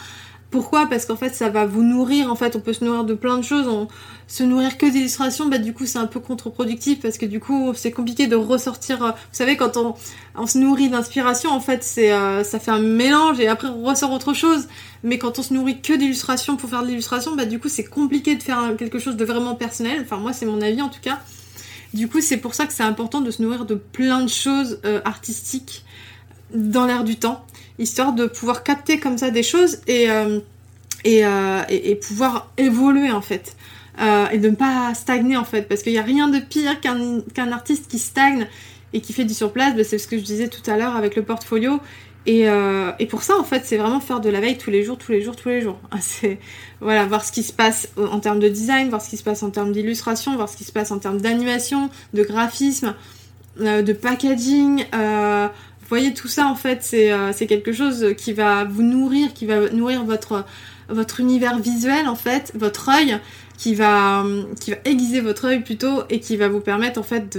Pourquoi? 0.54 0.86
Parce 0.86 1.04
qu'en 1.04 1.16
fait, 1.16 1.34
ça 1.34 1.48
va 1.48 1.66
vous 1.66 1.82
nourrir. 1.82 2.30
En 2.30 2.36
fait, 2.36 2.54
on 2.54 2.60
peut 2.60 2.72
se 2.72 2.84
nourrir 2.84 3.02
de 3.02 3.14
plein 3.14 3.38
de 3.38 3.42
choses. 3.42 3.66
On... 3.66 3.88
Se 4.28 4.44
nourrir 4.44 4.78
que 4.78 4.86
d'illustrations, 4.86 5.48
bah 5.48 5.58
du 5.58 5.74
coup, 5.74 5.84
c'est 5.84 5.98
un 5.98 6.06
peu 6.06 6.20
contre-productif 6.20 7.00
parce 7.00 7.18
que 7.18 7.26
du 7.26 7.40
coup, 7.40 7.72
c'est 7.74 7.90
compliqué 7.90 8.28
de 8.28 8.36
ressortir. 8.36 9.02
Euh, 9.02 9.10
vous 9.10 9.16
savez, 9.32 9.56
quand 9.56 9.76
on, 9.76 10.46
se 10.46 10.56
nourrit 10.58 10.90
d'inspiration, 10.90 11.50
en 11.50 11.58
fait, 11.58 11.84
euh, 11.98 12.44
ça 12.44 12.60
fait 12.60 12.70
un 12.70 12.78
mélange 12.78 13.40
et 13.40 13.48
après 13.48 13.66
on 13.66 13.82
ressort 13.82 14.12
autre 14.12 14.32
chose. 14.32 14.68
Mais 15.02 15.18
quand 15.18 15.40
on 15.40 15.42
se 15.42 15.52
nourrit 15.52 15.80
que 15.80 15.92
d'illustrations 15.92 16.56
pour 16.56 16.70
faire 16.70 16.82
de 16.82 16.86
l'illustration, 16.86 17.34
bah 17.34 17.46
du 17.46 17.58
coup, 17.58 17.68
c'est 17.68 17.82
compliqué 17.82 18.36
de 18.36 18.42
faire 18.44 18.76
quelque 18.78 19.00
chose 19.00 19.16
de 19.16 19.24
vraiment 19.24 19.56
personnel. 19.56 20.02
Enfin, 20.02 20.18
moi, 20.18 20.32
c'est 20.32 20.46
mon 20.46 20.62
avis 20.62 20.82
en 20.82 20.88
tout 20.88 21.00
cas. 21.02 21.18
Du 21.94 22.06
coup, 22.06 22.20
c'est 22.20 22.36
pour 22.36 22.54
ça 22.54 22.66
que 22.66 22.72
c'est 22.72 22.84
important 22.84 23.20
de 23.20 23.32
se 23.32 23.42
nourrir 23.42 23.64
de 23.64 23.74
plein 23.74 24.22
de 24.22 24.30
choses 24.30 24.78
euh, 24.84 25.00
artistiques 25.04 25.84
dans 26.54 26.86
l'air 26.86 27.04
du 27.04 27.16
temps 27.16 27.44
histoire 27.78 28.12
de 28.12 28.26
pouvoir 28.26 28.62
capter 28.62 28.98
comme 28.98 29.18
ça 29.18 29.30
des 29.30 29.42
choses 29.42 29.78
et, 29.86 30.10
euh, 30.10 30.40
euh, 31.06 31.62
et, 31.68 31.90
et, 31.90 31.94
pouvoir 31.96 32.50
évoluer 32.56 33.10
en 33.10 33.20
fait. 33.20 33.56
Euh, 34.00 34.28
et 34.30 34.38
de 34.38 34.48
ne 34.48 34.56
pas 34.56 34.92
stagner 34.94 35.36
en 35.36 35.44
fait, 35.44 35.62
parce 35.62 35.82
qu'il 35.82 35.92
n'y 35.92 35.98
a 35.98 36.02
rien 36.02 36.28
de 36.28 36.40
pire 36.40 36.80
qu'un 36.80 37.20
qu'un 37.32 37.52
artiste 37.52 37.88
qui 37.88 38.00
stagne 38.00 38.48
et 38.92 39.00
qui 39.00 39.12
fait 39.12 39.24
du 39.24 39.34
surplace, 39.34 39.76
bah, 39.76 39.84
c'est 39.84 39.98
ce 39.98 40.08
que 40.08 40.18
je 40.18 40.22
disais 40.22 40.48
tout 40.48 40.68
à 40.68 40.76
l'heure 40.76 40.96
avec 40.96 41.14
le 41.16 41.22
portfolio. 41.22 41.80
Et, 42.26 42.46
et, 42.98 43.06
pour 43.06 43.22
ça, 43.22 43.36
en 43.38 43.44
fait, 43.44 43.66
c'est 43.66 43.76
vraiment 43.76 44.00
faire 44.00 44.18
de 44.18 44.30
la 44.30 44.40
veille 44.40 44.56
tous 44.56 44.70
les 44.70 44.82
jours, 44.82 44.96
tous 44.96 45.12
les 45.12 45.20
jours, 45.20 45.36
tous 45.36 45.50
les 45.50 45.60
jours. 45.60 45.78
C'est 46.00 46.38
voilà, 46.80 47.04
voir 47.04 47.22
ce 47.22 47.30
qui 47.30 47.42
se 47.42 47.52
passe 47.52 47.90
en 47.98 48.18
termes 48.18 48.40
de 48.40 48.48
design, 48.48 48.88
voir 48.88 49.02
ce 49.02 49.10
qui 49.10 49.18
se 49.18 49.22
passe 49.22 49.42
en 49.42 49.50
termes 49.50 49.72
d'illustration, 49.72 50.34
voir 50.34 50.48
ce 50.48 50.56
qui 50.56 50.64
se 50.64 50.72
passe 50.72 50.90
en 50.90 50.98
termes 50.98 51.20
d'animation, 51.20 51.90
de 52.14 52.22
graphisme, 52.22 52.94
de 53.58 53.92
packaging, 53.92 54.86
vous 55.84 55.88
voyez, 55.90 56.14
tout 56.14 56.28
ça, 56.28 56.46
en 56.46 56.54
fait, 56.54 56.88
euh, 56.94 57.30
c'est 57.34 57.46
quelque 57.46 57.72
chose 57.72 58.14
qui 58.16 58.32
va 58.32 58.64
vous 58.64 58.82
nourrir, 58.82 59.34
qui 59.34 59.44
va 59.44 59.68
nourrir 59.68 60.04
votre, 60.04 60.46
univers 61.20 61.58
visuel, 61.58 62.08
en 62.08 62.16
fait, 62.16 62.52
votre 62.54 62.88
œil, 62.88 63.18
qui 63.58 63.74
va, 63.74 64.24
qui 64.60 64.70
va 64.70 64.78
aiguiser 64.86 65.20
votre 65.20 65.44
œil 65.44 65.60
plutôt, 65.60 66.04
et 66.08 66.20
qui 66.20 66.38
va 66.38 66.48
vous 66.48 66.60
permettre, 66.60 66.98
en 66.98 67.02
fait, 67.02 67.38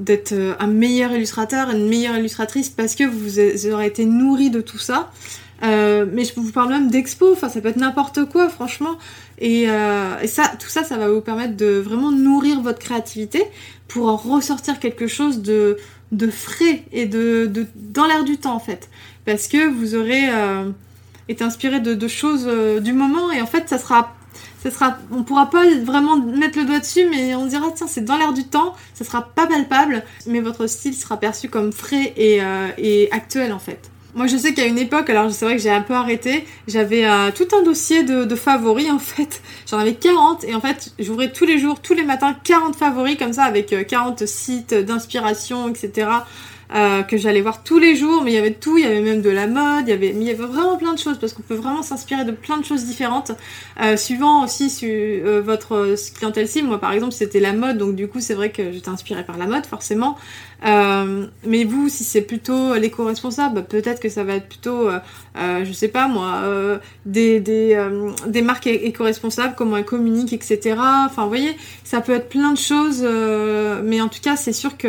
d'être 0.00 0.32
euh, 0.32 0.54
un 0.58 0.66
meilleur 0.66 1.12
illustrateur, 1.12 1.70
une 1.70 1.88
meilleure 1.88 2.16
illustratrice, 2.16 2.70
parce 2.70 2.96
que 2.96 3.04
vous 3.04 3.72
aurez 3.72 3.86
été 3.86 4.04
nourri 4.04 4.50
de 4.50 4.60
tout 4.60 4.78
ça. 4.78 5.12
Euh, 5.62 6.04
mais 6.12 6.24
je 6.24 6.34
vous 6.34 6.50
parle 6.50 6.70
même 6.70 6.90
d'expo, 6.90 7.32
enfin 7.32 7.48
ça 7.48 7.60
peut 7.60 7.68
être 7.68 7.76
n'importe 7.76 8.24
quoi 8.26 8.48
franchement. 8.48 8.98
Et, 9.38 9.66
euh, 9.68 10.18
et, 10.20 10.26
ça, 10.26 10.50
tout 10.58 10.68
ça, 10.68 10.84
ça 10.84 10.98
va 10.98 11.08
vous 11.08 11.20
permettre 11.20 11.56
de 11.56 11.78
vraiment 11.78 12.10
nourrir 12.10 12.60
votre 12.60 12.80
créativité 12.80 13.44
pour 13.88 14.08
en 14.08 14.16
ressortir 14.16 14.78
quelque 14.80 15.06
chose 15.06 15.42
de, 15.42 15.78
de 16.16 16.30
frais 16.30 16.84
et 16.92 17.06
de, 17.06 17.50
dans 17.74 18.06
l'air 18.06 18.24
du 18.24 18.36
temps 18.38 18.54
en 18.54 18.60
fait. 18.60 18.88
Parce 19.24 19.48
que 19.48 19.68
vous 19.68 19.94
aurez 19.94 20.28
euh, 20.30 20.70
été 21.28 21.44
inspiré 21.44 21.80
de, 21.80 22.08
choses 22.08 22.46
euh, 22.46 22.80
du 22.80 22.92
moment 22.92 23.32
et 23.32 23.40
en 23.40 23.46
fait 23.46 23.68
ça 23.68 23.78
sera 23.78 24.14
ça 24.62 24.70
sera, 24.70 24.96
on 25.12 25.24
pourra 25.24 25.50
pas 25.50 25.68
vraiment 25.82 26.16
mettre 26.16 26.58
le 26.58 26.64
doigt 26.64 26.78
dessus, 26.78 27.06
mais 27.10 27.34
on 27.34 27.44
dira 27.44 27.66
tiens 27.74 27.86
c'est 27.86 28.04
dans 28.04 28.16
l'air 28.16 28.32
du 28.32 28.44
temps, 28.44 28.74
ça 28.94 29.04
sera 29.04 29.22
pas 29.22 29.46
palpable, 29.46 30.02
mais 30.26 30.40
votre 30.40 30.66
style 30.66 30.94
sera 30.94 31.18
perçu 31.18 31.50
comme 31.50 31.70
frais 31.70 32.14
et, 32.16 32.42
euh, 32.42 32.68
et 32.78 33.10
actuel 33.12 33.52
en 33.52 33.58
fait. 33.58 33.90
Moi, 34.14 34.28
je 34.28 34.36
sais 34.36 34.54
qu'à 34.54 34.66
une 34.66 34.78
époque, 34.78 35.10
alors 35.10 35.32
c'est 35.32 35.44
vrai 35.44 35.56
que 35.56 35.62
j'ai 35.62 35.70
un 35.70 35.80
peu 35.80 35.94
arrêté, 35.94 36.44
j'avais 36.68 37.04
euh, 37.04 37.32
tout 37.34 37.48
un 37.52 37.62
dossier 37.62 38.04
de, 38.04 38.34
favoris 38.36 38.88
en 38.90 39.00
fait. 39.00 39.42
J'en 39.68 39.78
avais 39.78 39.94
40 39.94 40.44
et 40.44 40.54
en 40.54 40.60
fait, 40.60 40.92
j'ouvrais 41.00 41.32
tous 41.32 41.44
les 41.44 41.58
jours, 41.58 41.80
tous 41.80 41.94
les 41.94 42.04
matins, 42.04 42.36
40 42.44 42.76
favoris 42.76 43.16
comme 43.18 43.32
ça 43.32 43.42
avec 43.42 43.74
40 43.88 44.22
euh, 44.22 44.26
sites 44.26 44.72
d'inspiration, 44.72 45.68
etc. 45.68 46.08
Euh, 46.72 47.02
que 47.02 47.18
j'allais 47.18 47.42
voir 47.42 47.62
tous 47.62 47.78
les 47.78 47.94
jours, 47.94 48.22
mais 48.24 48.32
il 48.32 48.34
y 48.34 48.38
avait 48.38 48.54
tout, 48.54 48.78
il 48.78 48.84
y 48.84 48.86
avait 48.86 49.02
même 49.02 49.20
de 49.20 49.28
la 49.28 49.46
mode, 49.46 49.86
il 49.86 49.90
y 49.90 49.92
avait, 49.92 50.08
il 50.08 50.22
y 50.22 50.30
avait 50.30 50.44
vraiment 50.44 50.76
plein 50.76 50.94
de 50.94 50.98
choses 50.98 51.18
parce 51.18 51.34
qu'on 51.34 51.42
peut 51.42 51.54
vraiment 51.54 51.82
s'inspirer 51.82 52.24
de 52.24 52.32
plein 52.32 52.56
de 52.56 52.64
choses 52.64 52.84
différentes, 52.84 53.32
euh, 53.82 53.98
suivant 53.98 54.44
aussi 54.44 54.70
su, 54.70 54.86
euh, 54.88 55.42
votre 55.44 55.94
clientèle 56.16 56.48
cible. 56.48 56.68
Moi, 56.68 56.80
par 56.80 56.92
exemple, 56.92 57.12
c'était 57.12 57.40
la 57.40 57.52
mode, 57.52 57.76
donc 57.76 57.94
du 57.96 58.08
coup, 58.08 58.20
c'est 58.20 58.34
vrai 58.34 58.50
que 58.50 58.72
j'étais 58.72 58.88
inspirée 58.88 59.24
par 59.24 59.36
la 59.36 59.46
mode, 59.46 59.66
forcément. 59.66 60.16
Mais 60.62 61.64
vous, 61.64 61.90
si 61.90 62.04
c'est 62.04 62.22
plutôt 62.22 62.74
l'éco-responsable, 62.74 63.56
bah, 63.56 63.62
peut-être 63.62 64.00
que 64.00 64.08
ça 64.08 64.24
va 64.24 64.36
être 64.36 64.48
plutôt, 64.48 64.88
je 65.36 65.72
sais 65.72 65.88
pas 65.88 66.08
moi, 66.08 66.40
des, 67.04 67.40
des, 67.40 67.78
des 68.26 68.40
marques 68.40 68.66
éco-responsables, 68.66 69.54
comment 69.56 69.76
elles 69.76 69.84
communiquent, 69.84 70.32
etc. 70.32 70.76
Enfin, 71.04 71.24
vous 71.24 71.28
voyez, 71.28 71.54
ça 71.84 72.00
peut 72.00 72.12
être 72.12 72.30
plein 72.30 72.52
de 72.52 72.58
choses, 72.58 73.06
mais 73.84 74.00
en 74.00 74.08
tout 74.08 74.20
cas, 74.22 74.36
c'est 74.36 74.54
sûr 74.54 74.78
que 74.78 74.88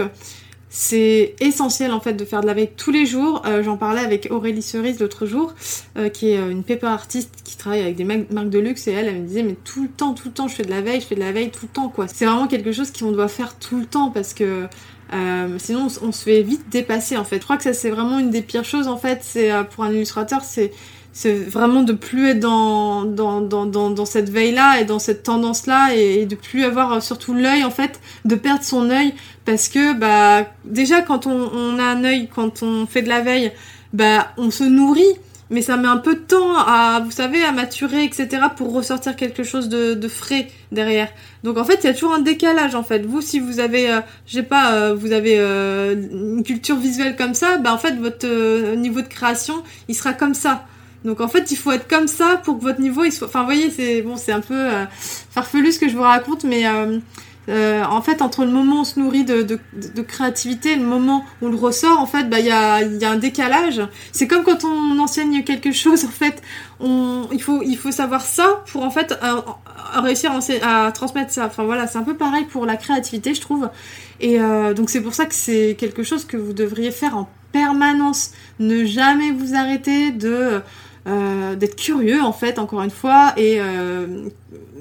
c'est 0.78 1.36
essentiel 1.40 1.94
en 1.94 2.02
fait 2.02 2.16
de 2.16 2.26
faire 2.26 2.42
de 2.42 2.48
la 2.48 2.54
veille 2.54 2.70
tous 2.76 2.92
les 2.92 3.06
jours. 3.06 3.44
Euh, 3.46 3.64
j'en 3.64 3.78
parlais 3.78 4.02
avec 4.02 4.28
Aurélie 4.30 4.62
Cerise 4.62 5.00
l'autre 5.00 5.26
jour, 5.26 5.54
euh, 5.98 6.10
qui 6.10 6.32
est 6.32 6.36
une 6.36 6.66
paper 6.66 6.88
artiste 6.88 7.32
qui 7.46 7.56
travaille 7.56 7.80
avec 7.80 7.96
des 7.96 8.04
marques 8.04 8.50
de 8.50 8.60
luxe 8.60 8.86
et 8.90 8.92
elle, 8.92 9.08
elle 9.08 9.22
me 9.22 9.26
disait 9.26 9.44
mais 9.44 9.56
tout 9.64 9.84
le 9.84 9.88
temps, 9.88 10.14
tout 10.14 10.28
le 10.28 10.34
temps, 10.34 10.50
je 10.50 10.56
fais 10.56 10.64
de 10.64 10.70
la 10.70 10.82
veille, 10.82 11.00
je 11.00 11.06
fais 11.06 11.16
de 11.16 11.22
la 11.22 11.32
veille 11.32 11.50
tout 11.50 11.62
le 11.64 11.70
temps 11.70 11.88
quoi. 11.88 12.10
C'est 12.10 12.26
vraiment 12.26 12.48
quelque 12.48 12.74
chose 12.74 12.92
qu'on 12.92 13.14
doit 13.14 13.30
faire 13.30 13.58
tout 13.58 13.80
le 13.80 13.86
temps 13.86 14.10
parce 14.10 14.34
que 14.34 14.68
euh, 15.14 15.58
sinon 15.60 15.88
on, 16.02 16.12
se 16.12 16.24
fait 16.24 16.42
vite 16.42 16.68
dépasser 16.70 17.16
en 17.16 17.24
fait. 17.24 17.38
Je 17.38 17.44
crois 17.44 17.56
que 17.56 17.64
ça 17.64 17.72
c'est 17.72 17.90
vraiment 17.90 18.20
une 18.20 18.30
des 18.30 18.42
pires 18.42 18.66
choses 18.66 18.90
en 18.90 18.98
fait. 18.98 19.20
C'est 19.22 19.52
pour 19.72 19.86
un 19.86 19.94
illustrateur, 19.94 20.44
c'est 20.44 20.74
c'est 21.16 21.34
vraiment 21.34 21.82
de 21.82 21.94
plus 21.94 22.28
être 22.28 22.42
dans, 22.42 23.06
dans, 23.06 23.40
dans, 23.40 23.66
dans, 23.66 24.06
cette 24.06 24.30
veille-là 24.30 24.82
et 24.82 24.86
dans 24.86 25.00
cette 25.00 25.24
tendance-là 25.24 25.96
et, 25.96 26.26
de 26.26 26.36
plus 26.36 26.66
avoir 26.66 26.92
euh, 26.92 27.00
surtout 27.00 27.34
l'œil, 27.34 27.64
en 27.64 27.72
fait, 27.72 28.02
de 28.26 28.36
perdre 28.36 28.64
son 28.64 28.90
œil 28.90 29.14
parce 29.46 29.70
que, 29.70 29.94
bah, 29.94 30.46
déjà, 30.66 31.02
quand 31.02 31.26
on, 31.26 31.80
a 31.80 31.84
un 31.84 32.04
œil, 32.04 32.28
quand 32.28 32.64
on 32.64 32.86
fait 32.86 33.02
de 33.02 33.08
la 33.08 33.22
veille, 33.22 33.54
bah, 33.94 34.34
on 34.36 34.52
se 34.52 34.66
nourrit, 34.66 35.16
mais 35.50 35.62
ça 35.62 35.78
met 35.78 35.88
un 35.88 36.00
peu 36.00 36.16
de 36.16 36.20
temps 36.20 36.54
à, 36.58 37.00
vous 37.06 37.12
savez, 37.12 37.42
à 37.46 37.54
maturer, 37.54 38.04
etc., 38.04 38.28
pour 38.58 38.74
ressortir 38.74 39.16
quelque 39.16 39.44
chose 39.44 39.70
de, 39.70 39.94
de 39.94 40.08
frais 40.10 40.50
derrière. 40.74 41.08
Donc 41.46 41.58
en 41.58 41.64
fait, 41.64 41.80
il 41.84 41.86
y 41.86 41.90
a 41.90 41.94
toujours 41.94 42.14
un 42.14 42.20
décalage 42.20 42.76
en 42.76 42.84
fait. 42.84 43.06
Vous, 43.06 43.22
si 43.22 43.40
vous 43.40 43.62
avez, 43.62 43.90
euh, 43.90 44.02
je 44.28 44.34
sais 44.34 44.44
pas, 44.44 44.74
euh, 44.74 44.94
vous 44.94 45.14
avez 45.14 45.38
une 45.40 46.44
culture 46.44 46.76
visuelle 46.76 47.16
comme 47.16 47.36
ça, 47.36 47.58
bah 47.58 47.74
en 47.74 47.78
fait, 47.78 47.94
votre 47.94 48.76
niveau 48.76 49.00
de 49.00 49.08
création, 49.08 49.64
il 49.88 49.96
sera 49.96 50.12
comme 50.12 50.34
ça. 50.34 50.66
Donc 51.06 51.22
en 51.22 51.28
fait, 51.28 51.52
il 51.52 51.56
faut 51.56 51.72
être 51.72 51.88
comme 51.88 52.08
ça 52.08 52.42
pour 52.44 52.58
que 52.58 52.64
votre 52.64 52.82
niveau 52.82 53.10
soit. 53.12 53.28
Enfin, 53.28 53.42
vous 53.42 53.46
voyez, 53.46 53.70
c'est 53.70 54.02
bon, 54.02 54.18
c'est 54.18 54.32
un 54.32 54.42
peu 54.42 54.56
euh, 54.56 54.86
farfelu 55.30 55.72
ce 55.72 55.80
que 55.80 55.88
je 55.88 55.96
vous 55.96 56.02
raconte, 56.02 56.44
mais 56.44 56.66
euh, 56.68 56.98
euh, 57.48 57.84
en 57.84 58.02
fait, 58.02 58.24
entre 58.24 58.44
le 58.44 58.50
moment 58.50 58.78
où 58.78 58.80
on 58.80 58.84
se 58.84 59.00
nourrit 59.00 59.24
de, 59.24 59.60
créativité 60.02 60.72
et 60.72 60.76
le 60.78 60.84
moment 60.84 61.24
où 61.42 61.46
on 61.46 61.50
le 61.50 61.58
ressort, 61.58 62.00
en 62.00 62.08
fait, 62.08 62.28
bah 62.28 62.40
il 62.40 62.48
y 62.48 62.52
a, 62.52 62.82
y 62.82 63.06
a 63.06 63.12
un 63.12 63.18
décalage. 63.18 63.82
C'est 64.12 64.28
comme 64.28 64.44
quand 64.44 64.64
on 64.64 64.98
enseigne 64.98 65.44
quelque 65.44 65.72
chose, 65.84 66.06
en 66.06 66.10
fait, 66.10 66.42
il 66.82 67.78
faut 67.78 67.92
savoir 67.92 68.22
ça 68.22 68.64
pour 68.72 68.82
en 68.84 68.90
fait 68.90 69.14
réussir 69.94 70.32
à, 70.64 70.92
transmettre 70.92 71.32
ça. 71.32 71.46
Enfin 71.46 71.66
voilà, 71.66 71.86
c'est 71.86 72.00
un 72.00 72.04
peu 72.04 72.16
pareil 72.16 72.46
pour 72.46 72.66
la 72.66 72.78
créativité, 72.78 73.36
je 73.36 73.42
trouve. 73.42 73.70
Et 74.22 74.40
donc 74.76 74.90
c'est 74.90 75.02
pour 75.02 75.14
ça 75.14 75.28
que 75.28 75.36
c'est 75.36 75.76
quelque 75.78 76.02
chose 76.02 76.26
que 76.26 76.36
vous 76.36 76.54
devriez 76.54 76.90
faire 76.90 77.16
en 77.16 77.30
permanence. 77.52 78.32
Ne 78.60 78.86
jamais 78.86 79.32
vous 79.32 79.56
arrêter 79.56 80.12
de 80.12 80.62
euh, 81.08 81.56
d'être 81.56 81.76
curieux 81.76 82.22
en 82.22 82.34
fait 82.34 82.58
encore 82.58 82.82
une 82.82 82.90
fois 82.90 83.34
et 83.38 83.58
euh, 83.60 84.28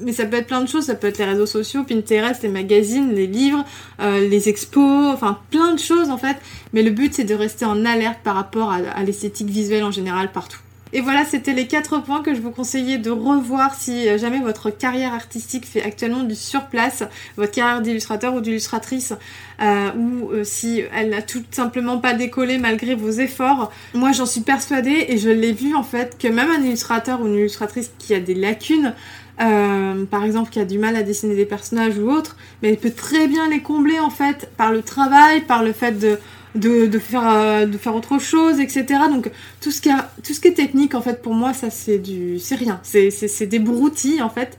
mais 0.01 0.13
ça 0.13 0.25
peut 0.25 0.37
être 0.37 0.47
plein 0.47 0.63
de 0.63 0.69
choses. 0.69 0.85
Ça 0.85 0.95
peut 0.95 1.07
être 1.07 1.19
les 1.19 1.27
réseaux 1.27 1.47
sociaux 1.47 1.85
Pinterest 1.85 2.43
les 2.43 2.49
magazines 2.49 3.15
les 3.15 3.27
livres 3.27 3.63
euh, 4.01 4.27
les 4.27 4.49
expos 4.49 5.13
enfin 5.13 5.39
plein 5.51 5.75
de 5.75 5.79
choses 5.79 6.09
en 6.09 6.17
fait. 6.17 6.37
Mais 6.73 6.83
le 6.83 6.91
but 6.91 7.13
c'est 7.13 7.25
de 7.25 7.35
rester 7.35 7.67
en 7.67 7.85
alerte 7.85 8.21
par 8.25 8.37
rapport 8.37 8.73
à 8.73 9.03
l'esthétique 9.05 9.51
visuelle 9.51 9.85
en 9.85 9.91
général 9.91 10.33
partout 10.33 10.61
et 10.97 11.01
voilà, 11.01 11.25
c'était 11.25 11.55
les 11.55 11.67
quatre 11.67 11.99
points 11.99 12.23
que 12.23 12.37
je 12.37 12.41
vous 12.41 12.53
conseillais 12.53 12.99
de 12.99 13.11
revoir 13.11 13.75
si 13.75 14.09
euh, 14.09 14.17
jamais 14.17 14.39
votre 14.39 14.71
carrière 14.71 15.13
artistique 15.13 15.67
fait 15.67 15.83
actuellement 15.83 16.23
du 16.23 16.37
surplace, 16.37 17.03
votre 17.37 17.51
carrière 17.51 17.83
d'illustrateur 17.83 18.33
ou 18.33 18.41
d'illustratrice, 18.41 19.13
euh, 19.61 19.91
ou 19.97 20.31
euh, 20.31 20.45
si 20.45 20.85
elle 20.95 21.11
n'a 21.11 21.21
tout 21.21 21.43
simplement 21.51 21.99
pas 21.99 22.15
décollé 22.15 22.59
malgré 22.59 22.95
vos 22.95 23.11
efforts. 23.11 23.73
Moi, 23.93 24.13
j'en 24.13 24.25
suis 24.25 24.43
persuadée 24.43 25.07
et 25.09 25.19
je 25.19 25.31
l'ai 25.31 25.53
vu 25.53 25.75
en 25.75 25.83
fait 25.83 26.17
que 26.17 26.29
même 26.29 26.49
un 26.49 26.63
illustrateur 26.63 27.21
ou 27.21 27.27
une 27.27 27.35
illustratrice 27.35 27.91
qui 27.99 28.15
a 28.15 28.21
des 28.21 28.35
lacunes, 28.35 28.95
par 29.37 30.23
exemple 30.23 30.51
qui 30.51 30.61
a 30.61 30.65
du 30.65 30.79
mal 30.79 30.95
à 30.95 31.03
dessiner 31.03 31.35
des 31.35 31.45
personnages 31.45 31.99
ou 31.99 32.09
autre, 32.09 32.37
mais 32.63 32.69
elle 32.69 32.77
peut 32.77 32.93
très 32.93 33.27
bien 33.27 33.49
les 33.49 33.63
combler 33.63 33.99
en 33.99 34.11
fait 34.11 34.49
par 34.57 34.71
le 34.71 34.81
travail, 34.81 35.41
par 35.41 35.65
le 35.65 35.73
fait 35.73 35.99
de 35.99 36.21
de, 36.55 36.99
faire, 36.99 37.29
euh, 37.29 37.67
de 37.67 37.77
faire 37.79 37.95
autre 37.95 38.19
chose, 38.19 38.61
etc. 38.61 38.85
Donc 39.11 39.31
tout 39.61 39.71
ce 39.71 39.81
qui, 39.81 39.91
tout 40.23 40.33
ce 40.33 40.41
qui 40.41 40.49
est 40.49 40.55
technique, 40.55 40.95
en 40.95 41.03
fait, 41.03 41.23
pour 41.23 41.35
moi, 41.35 41.53
ça 41.53 41.71
c'est 41.71 41.99
du, 41.99 42.39
c'est 42.39 42.55
rien. 42.55 42.81
C'est, 42.83 43.11
c'est, 43.11 43.47
des 43.47 43.59
broutilles, 43.59 44.23
en 44.23 44.31
fait. 44.31 44.59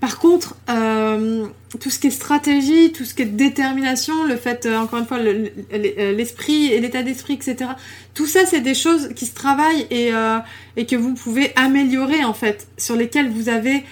Par 0.00 0.18
contre, 0.18 0.56
euh, 0.68 1.46
tout 1.78 1.90
ce 1.90 2.00
qui 2.00 2.08
est 2.08 2.10
stratégie, 2.10 2.90
tout 2.90 3.04
ce 3.04 3.14
qui 3.14 3.22
est 3.22 3.26
détermination, 3.26 4.24
le 4.24 4.36
fait, 4.36 4.66
euh, 4.66 4.76
encore 4.78 4.98
une 4.98 5.06
fois, 5.06 5.18
l'esprit 5.20 6.72
et 6.72 6.80
l'état 6.80 7.02
d'esprit, 7.02 7.34
etc. 7.34 7.70
Tout 8.14 8.26
ça, 8.26 8.44
c'est 8.44 8.60
des 8.60 8.74
choses 8.74 9.10
qui 9.14 9.26
se 9.26 9.34
travaillent 9.34 9.86
et, 9.90 10.10
et 10.76 10.86
que 10.86 10.96
vous 10.96 11.14
pouvez 11.14 11.52
améliorer, 11.54 12.24
en 12.24 12.34
fait, 12.34 12.66
sur 12.78 12.96
lesquelles 12.96 13.30
vous 13.30 13.48
avez 13.48 13.84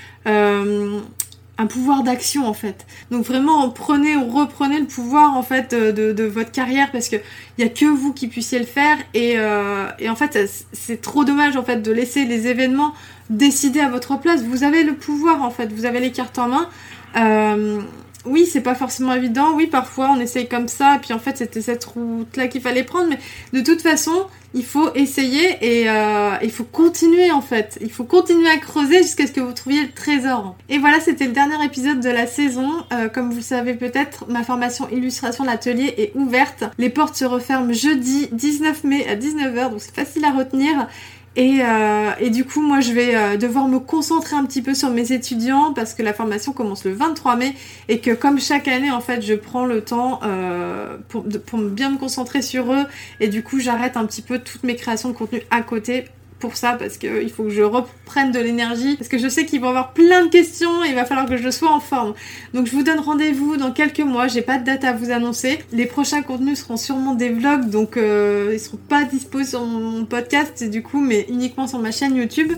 un 1.60 1.66
pouvoir 1.66 2.02
d'action 2.02 2.46
en 2.46 2.54
fait. 2.54 2.86
Donc 3.10 3.26
vraiment 3.26 3.68
prenez 3.68 4.16
ou 4.16 4.30
reprenez 4.30 4.80
le 4.80 4.86
pouvoir 4.86 5.36
en 5.36 5.42
fait 5.42 5.74
de, 5.74 6.24
votre 6.24 6.50
carrière 6.50 6.90
parce 6.90 7.08
que 7.10 7.16
il 7.58 7.64
y 7.64 7.66
a 7.66 7.70
que 7.70 7.84
vous 7.84 8.14
qui 8.14 8.28
puissiez 8.28 8.58
le 8.58 8.64
faire 8.64 8.96
et, 9.12 9.34
euh, 9.36 9.86
en 10.08 10.16
fait 10.16 10.38
c'est 10.72 11.02
trop 11.02 11.24
dommage 11.24 11.56
en 11.58 11.62
fait 11.62 11.82
de 11.82 11.92
laisser 11.92 12.24
les 12.24 12.46
événements 12.46 12.94
décider 13.28 13.80
à 13.80 13.90
votre 13.90 14.18
place. 14.18 14.42
Vous 14.42 14.64
avez 14.64 14.84
le 14.84 14.94
pouvoir 14.94 15.42
en 15.42 15.50
fait, 15.50 15.70
vous 15.70 15.84
avez 15.84 16.00
les 16.00 16.12
cartes 16.12 16.38
en 16.38 16.48
main. 16.48 16.68
Euh, 17.16 17.80
oui, 18.26 18.46
c'est 18.46 18.60
pas 18.60 18.74
forcément 18.74 19.14
évident. 19.14 19.54
Oui, 19.54 19.66
parfois 19.66 20.10
on 20.10 20.20
essaye 20.20 20.48
comme 20.48 20.68
ça, 20.68 20.96
et 20.96 20.98
puis 20.98 21.12
en 21.12 21.18
fait 21.18 21.38
c'était 21.38 21.62
cette 21.62 21.84
route-là 21.84 22.48
qu'il 22.48 22.60
fallait 22.60 22.84
prendre. 22.84 23.08
Mais 23.52 23.60
de 23.60 23.64
toute 23.64 23.80
façon, 23.80 24.26
il 24.52 24.64
faut 24.64 24.92
essayer 24.94 25.56
et 25.60 25.88
euh, 25.88 26.34
il 26.42 26.50
faut 26.50 26.64
continuer 26.64 27.30
en 27.30 27.40
fait. 27.40 27.78
Il 27.80 27.90
faut 27.90 28.04
continuer 28.04 28.48
à 28.48 28.58
creuser 28.58 28.98
jusqu'à 28.98 29.26
ce 29.26 29.32
que 29.32 29.40
vous 29.40 29.52
trouviez 29.52 29.82
le 29.82 29.92
trésor. 29.92 30.56
Et 30.68 30.78
voilà, 30.78 31.00
c'était 31.00 31.26
le 31.26 31.32
dernier 31.32 31.64
épisode 31.64 32.00
de 32.00 32.10
la 32.10 32.26
saison. 32.26 32.84
Euh, 32.92 33.08
comme 33.08 33.30
vous 33.30 33.36
le 33.36 33.42
savez 33.42 33.74
peut-être, 33.74 34.26
ma 34.28 34.42
formation 34.42 34.88
illustration 34.90 35.44
l'atelier 35.44 35.94
est 35.96 36.12
ouverte. 36.14 36.64
Les 36.78 36.90
portes 36.90 37.16
se 37.16 37.24
referment 37.24 37.72
jeudi 37.72 38.28
19 38.32 38.84
mai 38.84 39.06
à 39.08 39.16
19h, 39.16 39.70
donc 39.70 39.80
c'est 39.80 39.94
facile 39.94 40.24
à 40.24 40.32
retenir. 40.32 40.88
Euh, 41.38 42.10
et, 42.18 42.30
du 42.30 42.44
coup, 42.44 42.60
moi, 42.60 42.80
je 42.80 42.92
vais 42.92 43.14
euh, 43.14 43.36
devoir 43.36 43.68
me 43.68 43.78
concentrer 43.78 44.36
un 44.36 44.44
petit 44.44 44.62
peu 44.62 44.74
sur 44.74 44.90
mes 44.90 45.12
étudiants 45.12 45.72
parce 45.72 45.94
que 45.94 46.02
la 46.02 46.12
formation 46.12 46.52
commence 46.52 46.84
le 46.84 46.92
23 46.92 47.36
mai 47.36 47.54
et 47.88 48.00
que 48.00 48.10
comme 48.10 48.40
chaque 48.40 48.68
année, 48.68 48.90
en 48.90 49.00
fait, 49.00 49.22
je 49.22 49.34
prends 49.34 49.64
le 49.64 49.82
temps 49.82 50.20
euh, 50.24 50.96
pour, 51.08 51.24
pour 51.46 51.60
bien 51.60 51.90
me 51.90 51.98
concentrer 51.98 52.42
sur 52.42 52.72
eux. 52.72 52.84
Et 53.20 53.28
du 53.28 53.42
coup, 53.42 53.60
j'arrête 53.60 53.96
un 53.96 54.06
petit 54.06 54.22
peu 54.22 54.38
toutes 54.38 54.64
mes 54.64 54.76
créations 54.76 55.10
de 55.10 55.14
contenu 55.14 55.42
à 55.50 55.62
côté 55.62 56.06
pour 56.40 56.56
ça 56.56 56.72
parce 56.78 56.96
qu'il 56.96 57.30
faut 57.30 57.44
que 57.44 57.50
je 57.50 57.62
reprenne 57.62 58.32
de 58.32 58.40
l'énergie 58.40 58.96
parce 58.96 59.08
que 59.08 59.18
je 59.18 59.28
sais 59.28 59.46
qu'ils 59.46 59.60
vont 59.60 59.68
avoir 59.68 59.92
plein 59.92 60.24
de 60.24 60.30
questions 60.30 60.84
et 60.84 60.88
il 60.88 60.94
va 60.94 61.04
falloir 61.04 61.26
que 61.26 61.36
je 61.36 61.50
sois 61.50 61.70
en 61.70 61.80
forme. 61.80 62.14
Donc 62.54 62.66
je 62.66 62.72
vous 62.72 62.82
donne 62.82 62.98
rendez-vous 62.98 63.56
dans 63.56 63.70
quelques 63.70 64.00
mois, 64.00 64.26
j'ai 64.26 64.42
pas 64.42 64.58
de 64.58 64.64
date 64.64 64.84
à 64.84 64.92
vous 64.92 65.10
annoncer. 65.10 65.60
Les 65.72 65.86
prochains 65.86 66.22
contenus 66.22 66.60
seront 66.60 66.76
sûrement 66.76 67.14
des 67.14 67.28
vlogs 67.28 67.68
donc 67.68 67.96
euh, 67.96 68.50
ils 68.52 68.60
seront 68.60 68.78
pas 68.88 69.04
dispo 69.04 69.44
sur 69.44 69.64
mon 69.64 70.04
podcast 70.04 70.64
du 70.64 70.82
coup 70.82 71.00
mais 71.00 71.26
uniquement 71.28 71.66
sur 71.66 71.78
ma 71.78 71.92
chaîne 71.92 72.16
YouTube. 72.16 72.52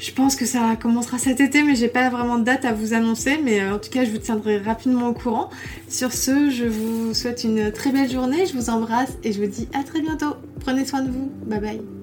Je 0.00 0.12
pense 0.12 0.34
que 0.34 0.46
ça 0.46 0.76
commencera 0.80 1.18
cet 1.18 1.40
été, 1.40 1.62
mais 1.62 1.74
j'ai 1.74 1.88
pas 1.88 2.08
vraiment 2.08 2.38
de 2.38 2.44
date 2.44 2.64
à 2.64 2.72
vous 2.72 2.94
annoncer. 2.94 3.38
Mais 3.44 3.60
euh, 3.60 3.74
en 3.74 3.78
tout 3.78 3.90
cas, 3.90 4.04
je 4.04 4.10
vous 4.10 4.18
tiendrai 4.18 4.56
rapidement 4.56 5.08
au 5.08 5.12
courant. 5.12 5.50
Sur 5.88 6.12
ce, 6.12 6.48
je 6.50 6.64
vous 6.64 7.12
souhaite 7.12 7.44
une 7.44 7.70
très 7.70 7.92
belle 7.92 8.10
journée. 8.10 8.46
Je 8.46 8.54
vous 8.54 8.70
embrasse 8.70 9.12
et 9.22 9.32
je 9.32 9.40
vous 9.42 9.48
dis 9.48 9.68
à 9.74 9.84
très 9.84 10.00
bientôt. 10.00 10.36
Prenez 10.60 10.86
soin 10.86 11.02
de 11.02 11.10
vous. 11.10 11.30
Bye 11.46 11.60
bye. 11.60 11.99